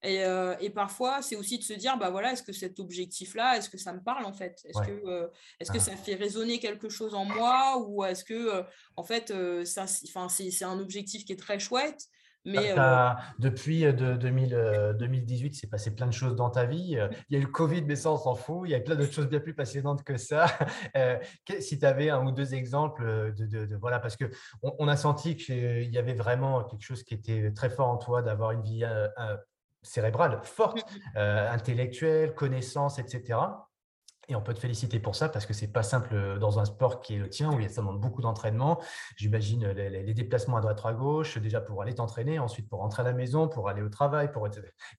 [0.04, 3.70] Euh, et, parfois, c'est aussi de se dire, bah voilà, est-ce que cet objectif-là, est-ce
[3.70, 4.60] que ça me parle en fait?
[4.64, 5.28] Est-ce que, euh,
[5.60, 5.80] est-ce que ah.
[5.80, 8.62] ça fait résonner quelque chose en moi Ou est-ce que, euh,
[8.96, 9.32] en fait,
[9.64, 12.00] ça, c'est, un objectif qui est très chouette
[12.48, 12.76] mais
[13.40, 16.96] depuis de, 2018, il s'est passé plein de choses dans ta vie.
[17.28, 18.68] Il y a eu le Covid, mais ça, on s'en fout.
[18.68, 20.46] Il y a plein d'autres choses bien plus passionnantes que ça.
[21.58, 24.26] si tu avais un ou deux exemples de, voilà, parce que
[24.62, 28.22] on, a senti qu'il y avait vraiment quelque chose qui était très fort en toi,
[28.22, 28.84] d'avoir une vie
[29.86, 31.00] cérébrale forte, mmh, mmh.
[31.16, 33.38] euh, intellectuelle, connaissance, etc.
[34.28, 36.64] Et on peut te féliciter pour ça parce que c'est pas simple euh, dans un
[36.64, 38.80] sport qui est le tien où il y a, ça demande beaucoup d'entraînement.
[39.16, 43.02] J'imagine euh, les, déplacements à droite à gauche, déjà pour aller t'entraîner, ensuite pour rentrer
[43.02, 44.48] à la maison, pour aller au travail, pour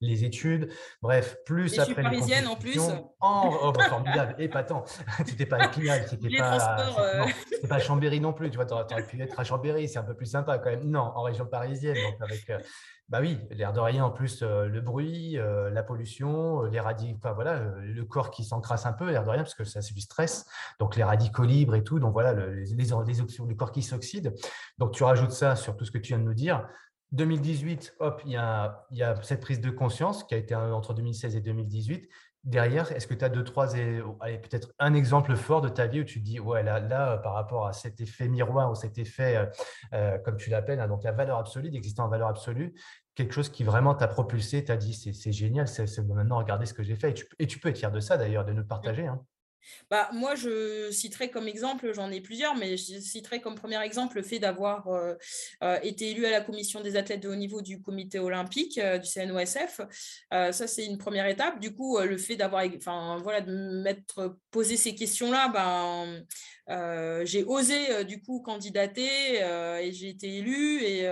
[0.00, 0.72] les études.
[1.02, 1.90] Bref, plus Et après.
[1.90, 2.78] Je suis parisienne en plus.
[2.78, 4.84] Oh, oh bah, formidable, épatant.
[5.26, 7.26] c'était pas Épinal, c'était pas, euh...
[7.68, 8.50] pas Chambéry non plus.
[8.50, 10.84] Tu vois, tu aurais, pu être à Chambéry, c'est un peu plus sympa quand même.
[10.84, 12.50] Non, en région parisienne, donc avec
[13.08, 16.78] bah oui, l'air de rien, en plus, euh, le bruit, euh, la pollution, euh, les
[16.78, 19.94] radicaux, voilà, le corps qui s'encrasse un peu, l'air de rien, parce que ça, c'est
[19.94, 20.44] du stress.
[20.78, 22.00] Donc, les radicaux libres et tout.
[22.00, 24.34] Donc, voilà, les, les, le corps qui s'oxyde.
[24.76, 26.68] Donc, tu rajoutes ça sur tout ce que tu viens de nous dire.
[27.12, 28.32] 2018, hop, il
[28.90, 32.10] il y a cette prise de conscience qui a été entre 2016 et 2018
[32.48, 36.04] derrière, est-ce que tu as deux, trois, peut-être un exemple fort de ta vie où
[36.04, 39.36] tu te dis, ouais, là, là par rapport à cet effet miroir ou cet effet,
[39.36, 39.46] euh,
[39.92, 42.74] euh, comme tu l'appelles, hein, donc la valeur absolue, d'exister en valeur absolue,
[43.14, 46.82] quelque chose qui vraiment t'a propulsé, t'a dit, c'est génial, c'est maintenant, regardez ce que
[46.82, 47.14] j'ai fait.
[47.38, 49.06] Et tu, peux être fier de ça, d'ailleurs, de nous partager.
[49.06, 49.20] Hein.
[49.90, 54.16] Bah, moi, je citerai comme exemple, j'en ai plusieurs, mais je citerai comme premier exemple
[54.16, 55.14] le fait d'avoir euh,
[55.62, 58.98] euh, été élu à la commission des athlètes de haut niveau du comité olympique euh,
[58.98, 59.80] du CNOSF.
[60.30, 61.60] ça, c'est une première étape.
[61.60, 66.24] Du coup, le fait d'avoir, enfin, voilà, de m'être posé ces questions-là, ben,
[67.24, 69.36] j'ai osé du coup candidater
[69.82, 70.82] et j'ai été élu.
[70.82, 71.08] Et,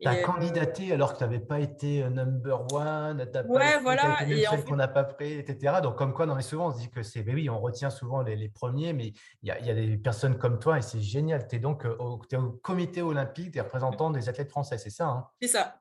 [0.00, 4.26] tu as candidaté alors que tu n'avais pas été number one, tu ouais, voilà.
[4.28, 4.64] et en fait...
[4.64, 5.74] qu'on n'a pas pris, etc.
[5.82, 8.22] Donc, comme quoi, non, mais souvent, on se dit que c'est, oui, on retient souvent
[8.22, 11.46] les, premiers, mais il y, a, des personnes comme toi et c'est génial.
[11.48, 15.06] Tu es donc au, es au comité olympique des représentants des athlètes français, c'est ça
[15.06, 15.26] hein?
[15.40, 15.76] C'est ça.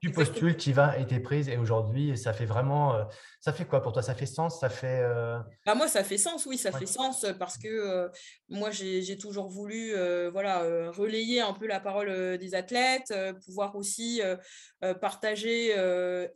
[0.00, 1.48] tu postules, tu y vas et tu es prise.
[1.48, 3.06] Et aujourd'hui, ça fait vraiment.
[3.42, 4.02] Ça fait quoi pour toi?
[4.02, 4.60] Ça fait sens?
[4.60, 5.00] Ça fait.
[5.02, 8.08] Euh bah moi, ça fait sens, oui, ça fait sens parce que euh,
[8.50, 9.94] moi, j'ai toujours voulu
[10.30, 13.14] voilà, relayer un peu la parole des athlètes,
[13.46, 14.20] pouvoir aussi
[15.00, 15.70] partager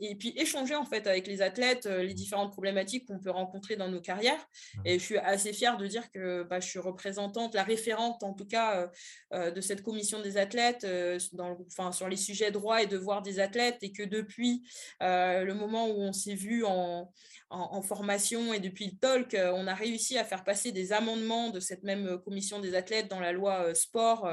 [0.01, 3.89] et puis échanger en fait avec les athlètes les différentes problématiques qu'on peut rencontrer dans
[3.89, 4.47] nos carrières.
[4.77, 4.81] Mmh.
[4.87, 8.33] Et je suis assez fière de dire que bah, je suis représentante, la référente en
[8.33, 8.91] tout cas
[9.33, 10.87] de cette commission des athlètes
[11.33, 14.63] dans enfin, sur les sujets droits et devoirs des athlètes et que depuis
[15.01, 17.09] le moment où on s'est vu en, 嗯。
[17.55, 21.83] En, formation et depuis le talk, on a réussi à faire passer des amendements de cette
[21.83, 24.29] même commission des athlètes dans la loi sport.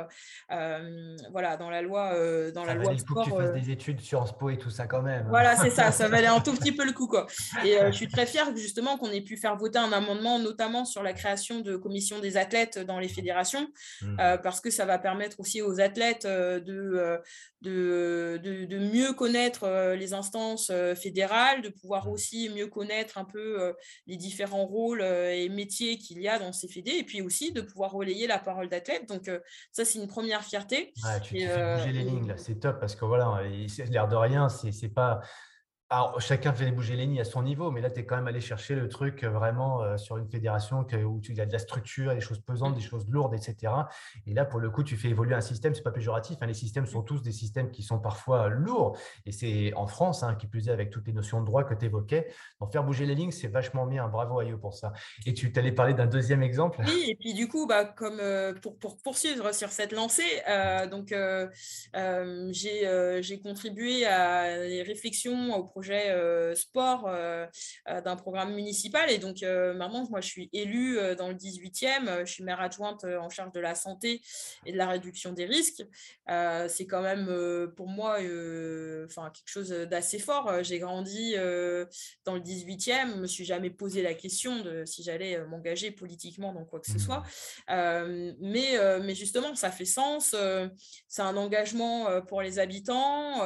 [0.49, 2.13] voilà, dans la loi,
[2.51, 3.27] dans la loi sport.
[3.27, 5.27] Faut que tu fasses des études sur Spo et tout ça quand même.
[5.29, 7.07] Voilà, c'est ça, ça valait un tout petit peu le coup.
[7.07, 7.27] Quoi.
[7.65, 11.03] Et je suis très fière justement qu'on ait pu faire voter un amendement, notamment sur
[11.03, 13.67] la création de commissions des athlètes dans les fédérations,
[14.01, 14.17] mmh.
[14.43, 17.21] parce que ça va permettre aussi aux athlètes de,
[17.61, 22.11] de, de, mieux connaître euh, les instances euh, fédérales, de pouvoir mmh.
[22.11, 23.73] aussi mieux connaître un peu euh,
[24.07, 27.61] les différents rôles et métiers qu'il y a dans ces fédés, et puis aussi de
[27.61, 29.07] pouvoir relayer la parole d'athlète.
[29.07, 29.29] Donc
[29.71, 30.93] ça, c'est une première fierté.
[31.23, 33.41] tu, fais bouger les lignes, c'est top, parce que voilà,
[33.89, 35.21] l'air de rien, c'est pas
[35.93, 38.27] alors, chacun fait bouger les lignes à son niveau, mais là, tu es quand même
[38.27, 41.59] allé chercher le truc euh, vraiment euh, sur une fédération où tu as de la
[41.59, 43.73] structure, des choses pesantes, des choses lourdes, etc.
[44.25, 46.37] Et là, pour le coup, tu fais évoluer un système, ce n'est pas péjoratif.
[46.39, 48.97] Hein, les systèmes sont tous des systèmes qui sont parfois lourds.
[49.25, 51.73] Et c'est en France, hein, qui plus est avec toutes les notions de droit que
[51.73, 52.31] tu évoquais.
[52.61, 54.07] Donc, faire bouger les lignes, c'est vachement bien.
[54.07, 54.93] Bravo à eux pour ça.
[55.25, 56.79] Et tu t'allais parler d'un deuxième exemple?
[56.87, 60.41] Oui, et puis du coup, bah, comme euh, pour, pour, poursuivre sur cette lancée,
[60.89, 61.13] donc
[62.53, 67.47] j'ai contribué à les réflexions au projet projet euh, sport euh,
[67.89, 69.09] euh, d'un programme municipal.
[69.09, 72.23] Et donc, maintenant, moi, je suis élue dans le 18e.
[72.23, 74.21] Je suis maire adjointe en charge de la santé
[74.67, 75.83] et de la réduction des risques.
[76.67, 77.25] c'est quand même
[77.75, 78.17] pour moi
[79.05, 80.63] enfin, quelque chose d'assez fort.
[80.63, 81.33] J'ai grandi
[82.25, 83.15] dans le 18e.
[83.15, 86.91] Je me suis jamais posé la question de si j'allais m'engager politiquement dans quoi que
[86.91, 87.23] ce soit.
[87.69, 88.33] Mmh.
[88.39, 90.35] mais, mais justement, ça fait sens.
[91.07, 93.41] c'est un engagement pour les habitants.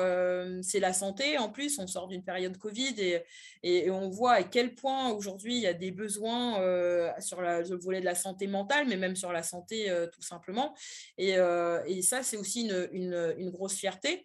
[0.62, 1.38] c'est la santé.
[1.38, 3.24] En plus, on sort d'une période Covid et,
[3.64, 7.76] et, on voit à quel point aujourd'hui il y a des besoins euh, sur le
[7.76, 10.76] volet de la santé mentale, mais même sur la santé euh, tout simplement.
[11.18, 14.24] Et, euh, et ça, c'est aussi une, une, grosse fierté.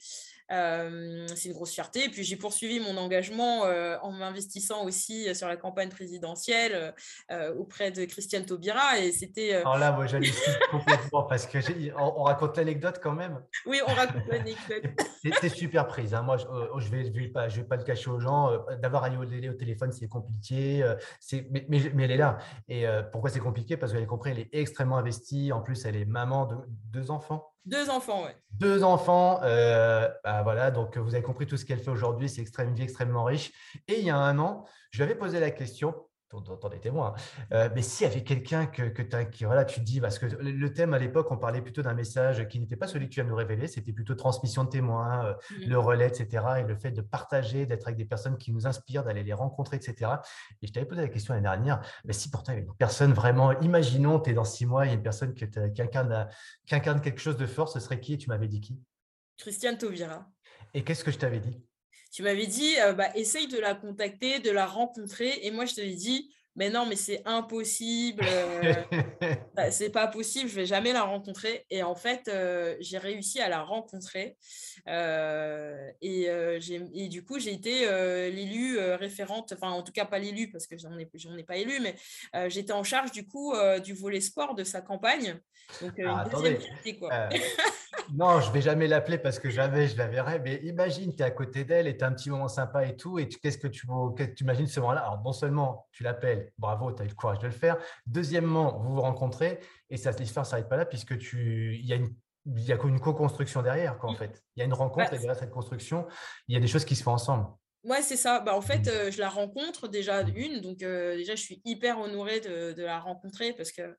[0.51, 2.05] Euh, c'est une grosse fierté.
[2.05, 6.95] Et puis j'ai poursuivi mon engagement euh, en m'investissant aussi sur la campagne présidentielle
[7.31, 8.99] euh, auprès de Christiane Taubira.
[8.99, 9.55] Et c'était.
[9.55, 10.31] Alors là, moi j'allais
[10.71, 11.59] complètement parce que
[11.97, 13.41] on, raconte l'anecdote quand même.
[13.67, 14.85] Oui, on raconte l'anecdote.
[15.23, 16.15] C'était super prise.
[16.15, 16.23] Hein.
[16.23, 18.51] Moi, je, ne vais, vais, pas, je vais pas le cacher aux gens.
[18.81, 20.83] D'avoir Ayo au téléphone, c'est compliqué.
[21.21, 22.39] C'est, mais, mais, elle est là.
[22.69, 23.77] Et pourquoi c'est compliqué?
[23.77, 25.53] Parce que vous avez compris, elle est extrêmement investie.
[25.53, 26.57] En plus, elle est maman de
[26.91, 27.50] deux enfants.
[27.65, 28.33] Deux enfants, oui.
[28.53, 32.41] Deux enfants, euh, bah voilà, donc vous avez compris tout ce qu'elle fait aujourd'hui, c'est
[32.41, 33.53] extrêmement vie extrêmement riche.
[33.87, 35.95] Et il y a un an, je lui avais posé la question,
[36.39, 37.15] t'en es témoin.
[37.53, 40.73] Euh, mais s'il y avait quelqu'un que, que, voilà, tu te dis, parce que le
[40.73, 43.25] thème à l'époque, on parlait plutôt d'un message qui n'était pas celui que tu viens
[43.25, 45.69] de nous révéler, c'était plutôt transmission de témoins, euh, mmh.
[45.69, 46.45] le relais, etc.
[46.61, 49.77] Et le fait de partager, d'être avec des personnes qui nous inspirent, d'aller les rencontrer,
[49.77, 50.13] etc.
[50.63, 52.77] Et je t'avais posé la question l'année dernière, mais si pourtant il y avait une
[52.77, 55.45] personne vraiment, imaginons, tu es dans six mois, il y a une personne qui
[55.83, 56.29] incarne,
[56.67, 58.15] qui incarne quelque chose de fort, ce serait qui?
[58.15, 58.79] Et tu m'avais dit qui?
[59.37, 60.29] Christiane Tauvira.
[60.75, 61.61] Et qu'est-ce que je t'avais dit?
[62.11, 65.41] Tu m'avais dit, euh, bah, essaye de la contacter, de la rencontrer.
[65.43, 68.75] Et moi, je t'avais dit, mais non, mais c'est impossible, euh,
[69.55, 71.65] bah, c'est pas possible, je vais jamais la rencontrer.
[71.71, 74.37] Et en fait, euh, j'ai réussi à la rencontrer.
[74.89, 76.25] Euh, et,
[76.95, 77.87] et, du coup, j'ai été
[78.31, 81.09] l'élu référente, enfin, en tout cas, pas l'élu, parce que j'en ai,
[81.39, 81.95] ai pas élu, mais
[82.49, 83.55] j'étais en charge du coup
[83.85, 85.39] du volet sport de sa campagne.
[85.81, 86.59] Donc, ah, une
[88.15, 91.25] non, je vais jamais l'appeler parce que jamais je la verrai, mais imagine, tu es
[91.25, 93.69] à côté d'elle et tu as un petit moment sympa et tout, et qu'est-ce que
[93.69, 93.87] tu,
[94.41, 95.03] imagines ce moment-là?
[95.03, 97.77] Alors, non seulement tu l'appelles, bravo, tu as eu le courage de le faire.
[98.07, 101.93] Deuxièmement, vous vous rencontrez et ça, l'histoire ne s'arrête pas là puisque tu, il y
[101.93, 102.15] a une
[102.47, 104.43] il y a une co-construction derrière, quoi, en fait.
[104.57, 106.07] Il y a une rencontre et derrière cette construction,
[106.49, 107.47] il y a des choses qui se font ensemble.
[107.85, 108.41] Ouais, c'est ça.
[108.41, 108.89] Bah, en fait, mmh.
[108.89, 112.83] euh, je la rencontre déjà une, donc euh, déjà, je suis hyper honorée de, de,
[112.83, 113.97] la rencontrer parce que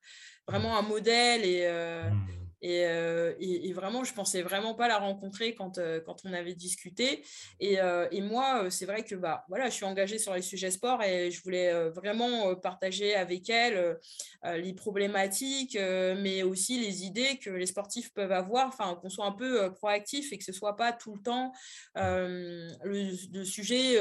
[0.47, 2.40] vraiment un modèle et, euh, mmh.
[2.64, 6.53] Euh, et, et, vraiment, je pensais vraiment pas la rencontrer quand, euh, quand on avait
[6.53, 7.24] discuté.
[7.59, 10.72] Et, euh, et moi, c'est vrai que bah, voilà, je suis engagée sur les sujets
[10.72, 13.97] sport et je voulais vraiment partager avec elle
[14.43, 19.32] les problématiques, mais aussi les idées que les sportifs peuvent avoir, enfin, qu'on soit un
[19.32, 21.53] peu proactif et que ce soit pas tout le temps
[21.95, 23.97] le, sujet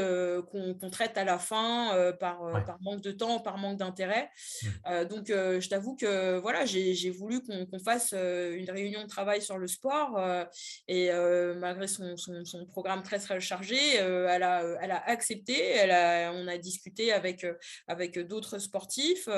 [0.51, 4.31] qu'on traite à la fin par, par, manque de temps, par manque d'intérêt.
[4.63, 5.05] Mmh.
[5.05, 8.15] donc, je t'avoue que voilà, j'ai voulu qu'on fasse
[8.57, 10.44] une réunion de travail sur le sport euh,
[10.88, 15.59] et euh, malgré son, son, programme très très chargé, euh, elle, a, elle a accepté,
[15.70, 17.46] elle a, on a discuté avec,
[17.86, 19.28] avec d'autres sportifs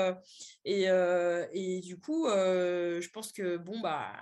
[0.65, 4.13] et, et, du coup, je pense que bon, bah,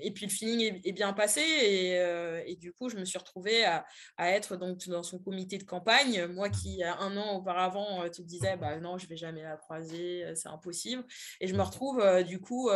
[0.00, 3.64] et puis le feeling est, bien passé et, et, du coup, je me suis retrouvée
[3.64, 3.84] à,
[4.16, 6.26] à, être donc dans son comité de campagne.
[6.26, 10.48] Moi qui, un an auparavant, te disais, bah, non, je vais jamais la croiser, c'est
[10.48, 11.04] impossible.
[11.40, 12.70] Et je me retrouve du coup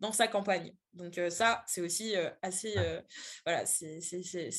[0.00, 0.72] dans sa campagne.
[0.94, 2.74] Donc ça, c'est aussi assez...
[3.44, 4.52] voilà, c'est assez...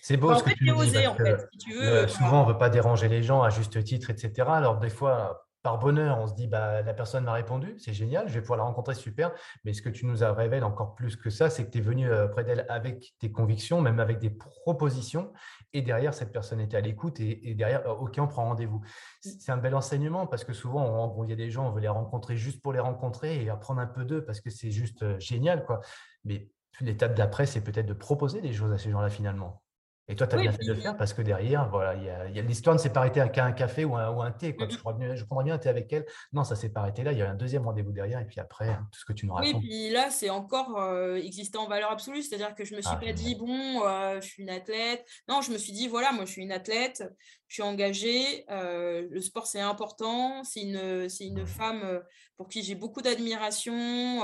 [0.00, 0.70] C'est beau ce que tu dis.
[0.70, 3.50] Osé, en fait, si tu veux, souvent, on ne veut pas déranger les gens à
[3.50, 4.48] juste titre, etc.
[4.48, 8.28] Alors, des fois, par bonheur, on se dit bah, la personne m'a répondu, c'est génial,
[8.28, 9.32] je vais pouvoir la rencontrer, super.
[9.64, 11.80] Mais ce que tu nous as révélé encore plus que ça, c'est que tu es
[11.80, 15.32] venu près d'elle avec tes convictions, même avec des propositions.
[15.76, 18.80] Et derrière, cette personne était à l'écoute et, derrière, euh, OK, on prend rendez-vous.
[19.20, 21.88] C'est un bel enseignement parce que souvent, il y a des gens, on veut les
[21.88, 25.20] rencontrer juste pour les rencontrer et apprendre un peu d'eux parce que c'est juste euh,
[25.20, 25.66] génial.
[25.66, 25.82] Quoi.
[26.24, 26.48] Mais
[26.80, 29.62] l'étape d'après, c'est peut-être de proposer des choses à ces gens-là finalement.
[30.08, 32.42] Et toi, tu as bien fait de le faire parce que derrière, voilà, y a,
[32.42, 34.54] l'histoire ne s'est pas arrêtée qu'à un café ou un, ou un thé.
[34.54, 34.66] Quoi.
[34.66, 35.16] Mm-hmm.
[35.16, 36.06] Je, prendrais bien un thé avec elle.
[36.32, 37.10] Non, ça s'est pas arrêté là.
[37.10, 38.20] Il y a un deuxième rendez-vous derrière.
[38.20, 39.54] Et puis après, tout ce que tu nous racontes.
[39.54, 41.20] Oui, puis là, c'est encore euh,
[41.56, 42.22] en valeur absolue.
[42.22, 45.04] C'est-à-dire que je ne me suis ah, pas dit, bon, euh, je suis une athlète.
[45.28, 47.02] Non, je me suis dit, voilà, moi, je suis une athlète.
[47.48, 48.44] Je suis engagée.
[48.50, 50.42] Euh, le sport, c'est important.
[50.44, 52.02] C'est une, c'est une femme
[52.36, 54.20] pour qui j'ai beaucoup d'admiration,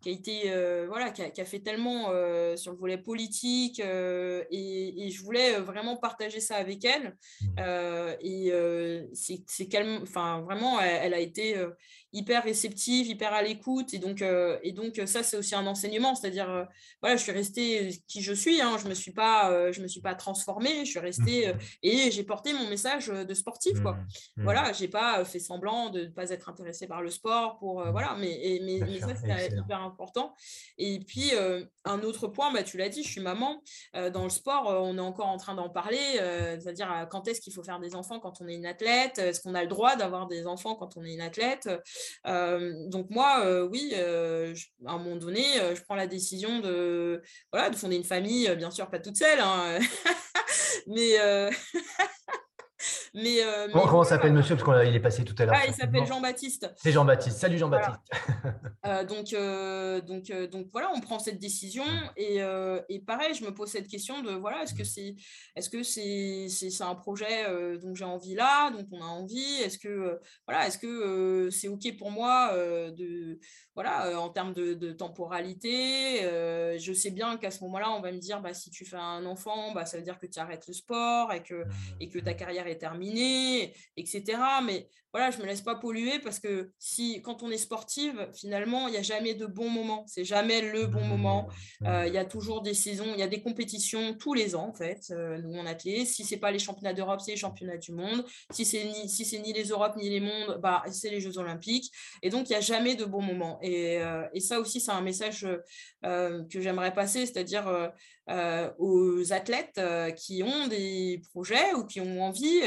[0.00, 2.04] qui a été, voilà, qui a, fait tellement
[2.56, 7.16] sur le volet politique et et, je voulais euh, vraiment partager ça avec elle.
[7.40, 7.46] Mmh.
[7.58, 11.56] Euh, et euh, c'est calme, enfin vraiment, elle, a été
[12.12, 13.94] hyper réceptive, hyper à l'écoute.
[13.94, 14.22] Et donc,
[14.62, 16.14] et donc ça, c'est aussi un enseignement.
[16.14, 16.66] C'est-à-dire,
[17.00, 18.60] voilà, je suis restée qui je suis.
[18.60, 20.84] Hein, je me suis pas, je me suis pas transformée.
[20.84, 21.58] Je suis restée mmh.
[21.82, 23.80] et j'ai porté mon message de sportif.
[23.82, 23.92] Quoi.
[23.92, 24.42] Mmh.
[24.42, 27.58] Voilà, j'ai pas fait semblant de ne pas être intéressée par le sport.
[27.58, 30.34] Pour voilà, mais, mais, mais ça, c'est hyper important.
[30.78, 31.32] Et puis
[31.84, 33.62] un autre point, bah, tu l'as dit, je suis maman.
[33.94, 37.40] dans le sport, on est encore en train d'en parler, euh, c'est-à-dire euh, quand est-ce
[37.40, 39.96] qu'il faut faire des enfants quand on est une athlète, est-ce qu'on a le droit
[39.96, 41.68] d'avoir des enfants quand on est une athlète?
[42.24, 45.44] Donc moi, oui, à un moment donné,
[45.74, 47.22] je prends la décision de
[47.76, 49.78] fonder une famille, bien sûr pas toute seule, hein,
[50.86, 51.16] mais
[53.14, 55.54] Mais, euh, comment, s'appelle monsieur Parce qu'il est passé tout à l'heure.
[55.56, 56.70] Ah, il s'appelle Jean-Baptiste.
[56.76, 57.38] C'est Jean-Baptiste.
[57.38, 58.00] Salut Jean-Baptiste.
[58.86, 61.84] Euh, donc, euh, donc, donc voilà, on prend cette décision
[62.16, 62.38] et,
[62.88, 65.16] et, pareil, je me pose cette question de voilà, est-ce que c'est
[65.70, 67.44] que c'est un projet
[67.78, 71.96] dont j'ai envie là, dont on a envie, est-ce que voilà, est-ce que c'est ok
[71.98, 73.38] pour moi de
[73.74, 76.20] voilà en termes de, de temporalité?
[76.78, 79.26] je sais bien qu'à ce moment-là, on va me dire bah si tu fais un
[79.26, 81.64] enfant, bah ça veut dire que tu arrêtes le sport et que
[82.00, 82.97] et que ta carrière est terminée,
[83.96, 84.60] etc.
[84.64, 88.88] Mais voilà, je me laisse pas polluer parce que si, quand on est sportive, finalement,
[88.88, 90.04] il n'y a jamais de bon moment.
[90.06, 91.48] C'est jamais le bon mmh, moment.
[91.80, 91.86] Mmh.
[91.86, 94.68] Euh, il y a toujours des saisons, il y a des compétitions tous les ans,
[94.68, 96.06] en fait, euh, nous, en athlète.
[96.06, 98.24] Si c'est pas les championnats d'Europe, c'est les championnats du monde.
[98.50, 101.38] Si c'est ni, si c'est ni les Europes ni les mondes, bah, c'est les Jeux
[101.38, 101.90] olympiques.
[102.22, 103.58] Et donc, il n'y a jamais de bon moment.
[103.62, 105.46] Et, euh, et ça aussi, c'est un message
[106.02, 107.92] que j'aimerais passer, c'est-à-dire
[108.78, 109.80] aux athlètes
[110.16, 112.60] qui ont des projets ou qui ont envie,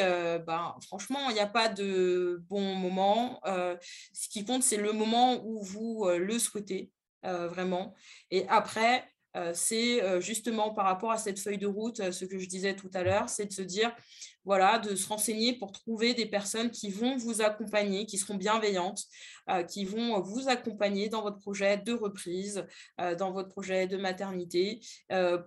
[0.46, 3.40] bah, franchement, il n'y a pas de bon moment.
[3.46, 3.76] Euh,
[4.14, 6.92] ce qui compte, c'est le moment où vous euh, le souhaitez
[7.26, 7.94] euh, vraiment.
[8.30, 9.06] Et après,
[9.54, 13.02] c'est justement par rapport à cette feuille de route, ce que je disais tout à
[13.02, 13.96] l'heure, c'est de se dire,
[14.46, 19.04] voilà, de se renseigner pour trouver des personnes qui vont vous accompagner, qui seront bienveillantes,
[19.70, 22.66] qui vont vous accompagner dans votre projet de reprise,
[23.20, 24.82] dans votre projet de maternité,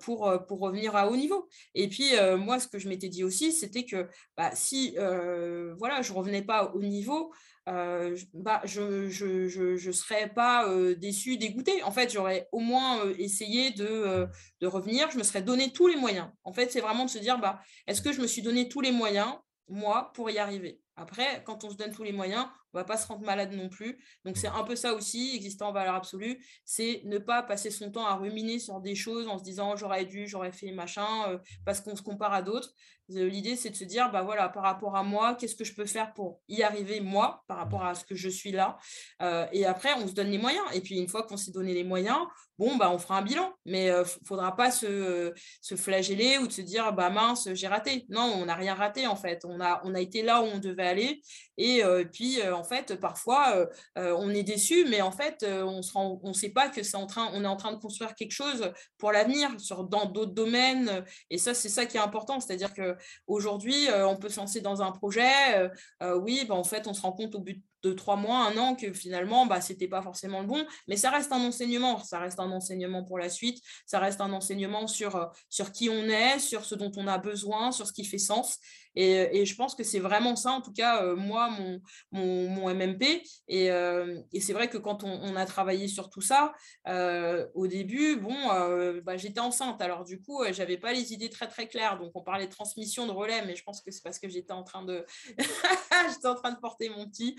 [0.01, 1.49] pour, pour revenir à haut niveau.
[1.75, 6.13] Et puis, moi, ce que je m'étais dit aussi, c'était que bah, si voilà, je
[6.13, 7.33] ne revenais pas au niveau,
[7.67, 11.83] bah, je ne serais pas déçue, dégoûtée.
[11.83, 14.29] En fait, j'aurais au moins essayé de,
[14.61, 15.11] de, revenir.
[15.11, 16.29] Je me serais donné tous les moyens.
[16.45, 18.81] En fait, c'est vraiment de se dire, bah, est-ce que je me suis donné tous
[18.81, 19.35] les moyens,
[19.69, 20.81] moi, pour y arriver?
[20.97, 23.69] Après, quand on se donne tous les moyens, on va pas se rendre malade non
[23.69, 23.99] plus.
[24.25, 27.91] Donc, c'est un peu ça aussi, existant en valeur absolue, c'est ne pas passer son
[27.91, 31.81] temps à ruminer sur des choses en se disant, j'aurais dû, j'aurais fait machin, parce
[31.81, 32.75] qu'on se compare à d'autres.
[33.09, 35.85] L'idée, c'est de se dire, bah voilà, par rapport à moi, qu'est-ce que je peux
[35.85, 38.79] faire pour y arriver, moi, par rapport à ce que je suis là?
[39.21, 40.65] Euh, et après, on se donne les moyens.
[40.73, 42.19] Et puis, une fois qu'on s'est donné les moyens,
[42.59, 43.53] bon, bah, on fera un bilan.
[43.67, 45.35] Mais il euh, faudra pas se,
[45.77, 48.07] flageller ou de se dire, bah mince, j'ai raté.
[48.09, 49.45] Non, on n'a rien raté, en fait.
[49.45, 51.21] On a, on a été là où on devait aller.
[51.59, 55.81] Et euh, puis, en fait, parfois, on est déçu, mais en fait, on
[56.25, 59.13] ne sait pas que c'est en train, est en train de construire quelque chose pour
[59.13, 59.51] l'avenir,
[59.91, 61.05] dans d'autres domaines.
[61.31, 62.41] Et ça, c'est ça qui est important.
[62.41, 62.97] C'est-à-dire que
[63.27, 65.57] Aujourd'hui, euh, on peut se lancer dans un projet.
[65.57, 65.69] Euh,
[66.03, 67.55] euh, oui, bah, en fait, on se rend compte au bout
[67.85, 70.67] de trois mois, un an, que finalement, bah, ce n'était pas forcément le bon.
[70.89, 71.99] Mais ça reste un enseignement.
[72.03, 73.63] Ça reste un enseignement pour la suite.
[73.87, 77.73] Ça reste un enseignement sur, sur qui on est, sur ce dont on a besoin,
[77.73, 78.59] sur ce qui fait sens.
[78.97, 81.81] Et, je pense que c'est vraiment ça, en tout cas, euh, moi, mon,
[82.13, 83.23] mon, MMP.
[83.51, 86.53] Euh, et, c'est vrai que quand on, a travaillé sur tout ça,
[86.89, 88.35] euh, au début, bon,
[89.03, 89.81] bah, j'étais enceinte.
[89.83, 91.99] Alors, du coup, je n'avais pas les idées très, très claires.
[91.99, 94.53] Donc, on parlait de transmission de relais, mais je pense que c'est parce que j'étais
[94.53, 95.05] en train de...
[96.09, 97.37] j'étais en train de porter mon petit,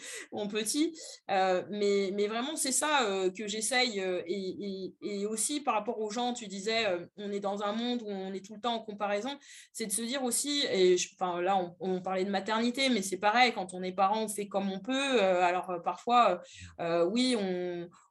[0.47, 0.97] petit.
[1.27, 3.07] mais, mais vraiment, c'est ça
[3.37, 3.99] que j'essaye.
[4.27, 6.85] Et, et, aussi, par rapport aux gens, tu disais,
[7.17, 9.37] on est dans un monde où on est tout le temps en comparaison.
[9.73, 13.17] C'est de se dire aussi, et je, enfin, là, on, parlait de maternité, mais c'est
[13.17, 15.21] pareil, quand on est parent, on fait comme on peut.
[15.21, 16.41] Euh, alors, euh, parfois,
[16.79, 17.35] euh, oui,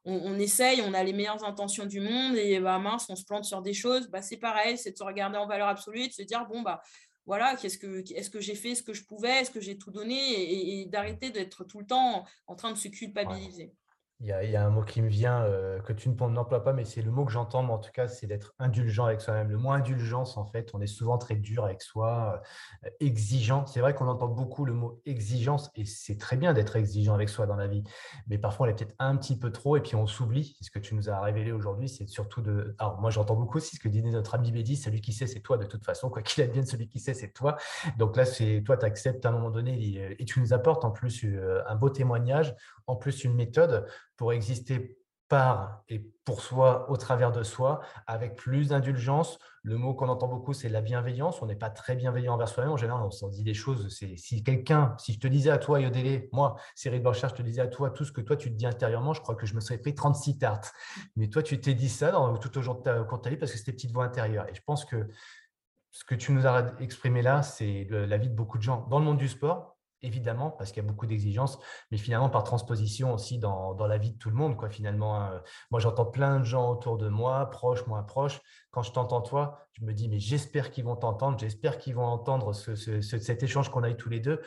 [0.05, 3.45] on, essaye, on a les meilleures intentions du monde, et bah, mince, on se plante
[3.45, 4.07] sur des choses.
[4.09, 6.81] Bah, c'est pareil, c'est de se regarder en valeur absolue, de se dire, bon, bah,
[7.25, 9.91] voilà, qu'est-ce que, est-ce que j'ai fait ce que je pouvais, est-ce que j'ai tout
[9.91, 13.73] donné, et, d'arrêter d'être tout le temps en train de se culpabiliser.
[14.21, 17.01] Il y, a, un mot qui me vient euh, que tu n'emploies pas, mais c'est
[17.01, 19.49] le mot que j'entends, mais en tout cas, c'est d'être indulgent avec soi-même.
[19.49, 22.41] Le mot indulgence, en fait, on est souvent très dur avec soi,
[22.85, 23.65] euh, exigeant.
[23.65, 27.27] C'est vrai qu'on entend beaucoup le mot exigence, et c'est très bien d'être exigeant avec
[27.27, 27.83] soi dans la vie,
[28.27, 30.55] mais parfois on est peut-être un petit peu trop, et puis on s'oublie.
[30.61, 32.73] Ce que tu nous as révélé aujourd'hui, c'est surtout de.
[32.79, 35.41] Alors, moi, j'entends beaucoup aussi ce que disait notre ami Bédi celui qui sait, c'est
[35.41, 37.57] toi, de toute façon, quoi qu'il advienne, celui qui sait, c'est toi.
[37.97, 40.91] Donc là, c'est toi, tu acceptes à un moment donné, et tu nous apportes en
[40.91, 42.55] plus euh, un beau témoignage,
[42.87, 43.85] en plus une méthode
[44.17, 44.97] pour exister
[45.27, 49.39] par et pour soi, au travers de soi, avec plus d'indulgence.
[49.63, 51.41] Le mot qu'on entend beaucoup, c'est la bienveillance.
[51.41, 52.73] On n'est pas très bienveillant envers soi-même.
[52.73, 53.87] En général, on s'en dit des choses.
[53.89, 57.61] Si quelqu'un, si je te disais à toi, Yodélé, moi, Cyril Blanchard, je te disais
[57.61, 59.61] à toi tout ce que toi, tu te dis intérieurement, je crois que je me
[59.61, 60.71] serais pris 36 tartes.
[61.15, 62.11] Mais toi, tu t'es dit ça
[62.41, 64.47] tout au long de ta, vie parce que c'était petite voix intérieure.
[64.49, 65.07] Et je pense que
[65.91, 68.99] ce que tu nous as exprimé là, c'est la vie de beaucoup de gens dans
[68.99, 69.74] le monde du sport,
[70.05, 71.59] évidemment, parce qu'il y a beaucoup d'exigences,
[71.91, 74.55] mais finalement par transposition aussi dans, la vie de tout le monde.
[74.69, 75.41] Finalement, hein.
[75.71, 78.41] Moi, j'entends plein de gens autour de moi, proches, moins proches.
[78.71, 82.05] Quand je t'entends toi, je me dis, mais j'espère qu'ils vont t'entendre, j'espère qu'ils vont
[82.05, 84.41] entendre cet échange qu'on a eu tous les deux.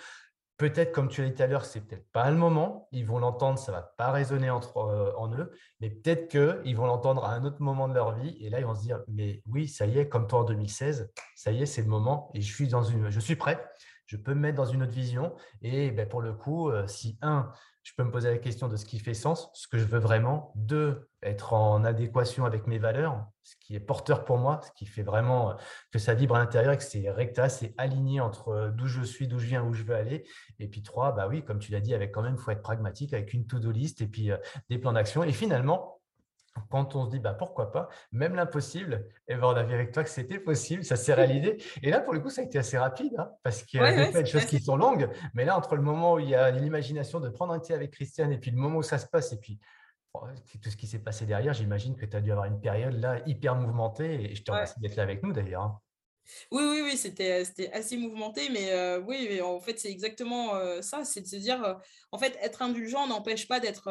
[0.58, 2.88] Peut-être, comme tu l'as dit tout à l'heure, c'est peut-être pas le moment.
[2.90, 6.86] Ils vont l'entendre, ça va pas résonner entre, euh, en eux, mais peut-être qu'ils vont
[6.86, 8.36] l'entendre à un autre moment de leur vie.
[8.40, 11.12] Et là, ils vont se dire, mais oui, ça y est, comme toi en 2016,
[11.36, 12.28] ça y est, c'est le moment.
[12.34, 13.64] Et je suis dans une, je suis prêt
[14.08, 15.34] je peux me mettre dans une autre vision.
[15.62, 17.52] Et ben, pour le coup, euh, si un,
[17.82, 19.98] je peux me poser la question de ce qui fait sens, ce que je veux
[19.98, 20.52] vraiment.
[20.56, 24.86] Deux, être en adéquation avec mes valeurs, ce qui est porteur pour moi, ce qui
[24.86, 25.54] fait vraiment euh,
[25.92, 29.02] que ça vibre à l'intérieur et que c'est recta, c'est aligné entre euh, d'où je
[29.02, 30.26] suis, d'où je viens, où je veux aller.
[30.58, 32.62] Et puis trois, bah oui, comme tu l'as dit, avec quand même, il faut être
[32.62, 34.30] pragmatique avec une to-do list et puis
[34.70, 35.22] des plans d'action.
[35.22, 35.97] Et finalement,
[36.70, 39.74] quand on se dit bah, pourquoi pas, même l'impossible, et eh ben, on a vu
[39.74, 41.58] avec toi que c'était possible, ça s'est réalisé.
[41.82, 44.10] Et là, pour le coup, ça a été assez rapide, hein, parce qu'il y a
[44.10, 47.20] des choses qui sont longues, mais là, entre le moment où il y a l'imagination
[47.20, 49.38] de prendre un thé avec Christiane et puis le moment où ça se passe, et
[49.38, 49.58] puis
[50.14, 50.24] oh,
[50.62, 53.20] tout ce qui s'est passé derrière, j'imagine que tu as dû avoir une période là
[53.26, 55.80] hyper mouvementée, et je te remercie d'être là avec nous d'ailleurs.
[56.50, 60.52] Oui, oui, oui, c'était, assez mouvementé, mais oui, en fait, c'est exactement
[60.82, 61.78] ça, c'est de se dire,
[62.12, 63.88] en fait, être indulgent n'empêche pas d'être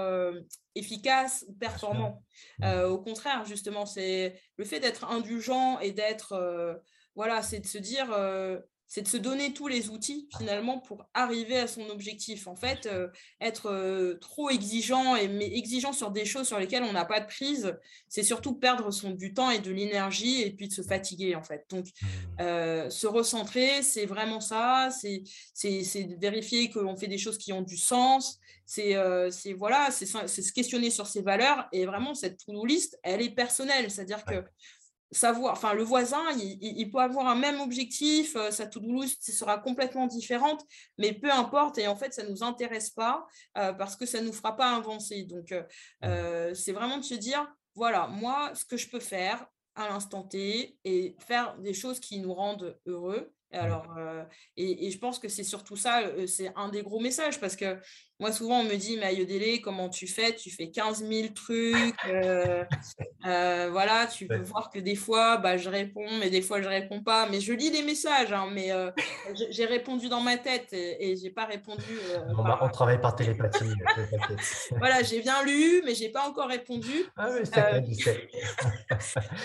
[0.75, 2.23] efficace ou performant.
[2.59, 2.83] Mmh.
[2.85, 6.81] au contraire, justement, c'est le fait d'être indulgent et d'être,
[7.15, 8.07] voilà, c'est de se dire,
[8.87, 12.47] c'est de se donner tous les outils finalement pour arriver à son objectif.
[12.47, 13.09] En fait, euh,
[13.41, 17.19] être euh, trop exigeant, et, mais exigeant sur des choses sur lesquelles on n'a pas
[17.19, 17.75] de prise,
[18.07, 21.43] c'est surtout perdre son, du temps et de l'énergie et puis de se fatiguer en
[21.43, 21.65] fait.
[21.69, 22.05] Donc, mmh.
[22.41, 25.23] euh, se recentrer, c'est vraiment ça, c'est
[26.19, 28.95] vérifier qu'on fait des choses qui ont du sens, c'est
[29.57, 33.89] voilà, c'est se questionner sur ses valeurs et vraiment cette to-do list, elle est personnelle,
[33.89, 34.43] c'est-à-dire que
[35.11, 39.57] savoir, enfin le voisin, il, peut avoir un même objectif, euh, sa to-do list sera
[39.57, 40.63] complètement différente,
[40.97, 43.25] mais peu importe, et en fait, ça ne nous intéresse pas
[43.57, 45.23] euh, parce que ça ne nous fera pas avancer.
[45.23, 45.53] Donc,
[46.03, 49.45] euh, c'est vraiment de se dire, voilà, moi, ce que je peux faire
[49.75, 53.31] à l'instant T et faire des choses qui nous rendent heureux.
[53.51, 53.87] Alors,
[54.55, 57.77] et, je pense que c'est surtout ça, c'est un des gros messages, parce que
[58.19, 60.35] moi, souvent, on me dit, mais Ayodele, comment tu fais?
[60.35, 61.95] Tu fais 15 000 trucs.
[63.23, 67.03] voilà, tu peux voir que des fois, bah, je réponds, mais des fois, je réponds
[67.03, 67.29] pas.
[67.29, 68.71] Mais je lis les messages, hein, mais
[69.51, 71.99] j'ai répondu dans ma tête et, je n'ai pas répondu.
[72.35, 73.73] Bah, on travaille par télépathie.
[74.77, 77.05] voilà, j'ai bien lu, mais je n'ai pas encore répondu.
[77.15, 78.03] Ah oui,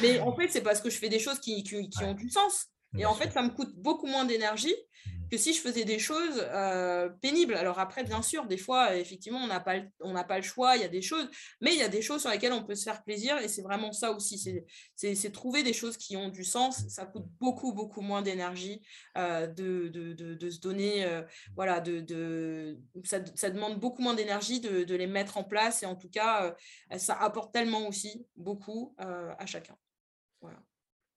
[0.01, 2.31] Mais en fait, c'est parce que je fais des choses qui, qui, qui ont du
[2.31, 2.69] sens.
[2.99, 5.29] Et en fait, ça me coûte beaucoup moins d'énergie mmh.
[5.31, 7.55] que si je faisais des choses euh, pénibles.
[7.55, 9.81] Alors après, bien sûr, des fois, effectivement, on n'a pas,
[10.25, 11.29] pas le choix, il y a des choses,
[11.61, 13.63] mais il y a des choses sur lesquelles on peut se faire plaisir et c'est
[13.63, 14.39] vraiment ça aussi.
[14.95, 16.87] C'est trouver des choses qui ont du sens.
[16.89, 18.83] Ça coûte beaucoup, beaucoup moins d'énergie
[19.17, 21.05] euh, de, de, de, se donner.
[21.05, 21.23] Euh,
[21.57, 25.97] voilà, de, ça, ça, demande beaucoup moins d'énergie de, les mettre en place et en
[25.97, 26.55] tout cas,
[26.99, 29.77] ça apporte tellement aussi beaucoup à chacun.
[30.43, 30.59] Voilà.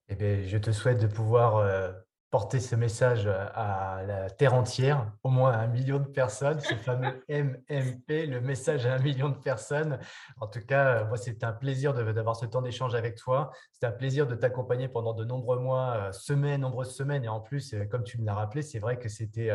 [0.08, 1.92] Eh bien, je te souhaite de pouvoir euh,
[2.36, 6.74] porter ce message à la terre entière, au moins à un million de personnes, ce
[6.74, 9.98] fameux MMP, le message à un million de personnes.
[10.38, 13.52] En tout cas, moi, c'est un plaisir d'avoir ce temps d'échange avec toi.
[13.72, 17.24] C'est un plaisir de t'accompagner pendant de nombreux mois, euh, semaines, nombreuses semaines.
[17.24, 19.50] Et en plus, euh, comme tu me l'as rappelé, c'est vrai que c'était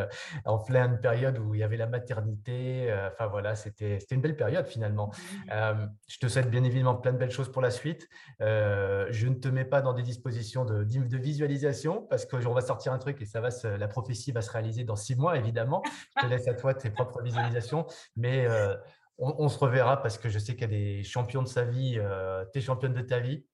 [0.46, 2.92] en pleine période où il y avait la maternité.
[3.12, 5.12] Enfin voilà, c'était une belle période finalement.
[5.50, 8.08] Je te souhaite bien évidemment plein de belles choses pour la suite.
[8.40, 12.94] Je ne te mets pas dans des dispositions de, de visualisation parce que va sortir
[12.94, 15.84] un truc et ça va la prophétie va se réaliser dans six mois, évidemment.
[16.16, 17.86] Je te laisse à toi tes propres visualisations.
[18.16, 18.76] Mais euh,
[19.18, 21.98] on, se reverra parce que je sais qu'il y a des champions de sa vie,
[21.98, 23.46] euh, tu es championne de ta vie.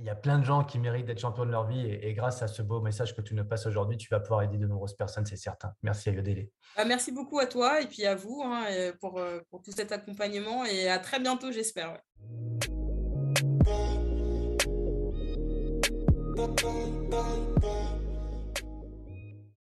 [0.00, 2.42] Il y a plein de gens qui méritent d'être champions de leur vie et, grâce
[2.42, 4.96] à ce beau message que tu nous passes aujourd'hui, tu vas pouvoir aider de nombreuses
[4.96, 5.72] personnes, c'est certain.
[5.82, 6.52] Merci à Yodélé.
[6.76, 8.64] Bah, merci beaucoup à toi et puis à vous hein,
[9.00, 11.98] pour, euh, pour, tout cet accompagnement et à très bientôt, j'espère.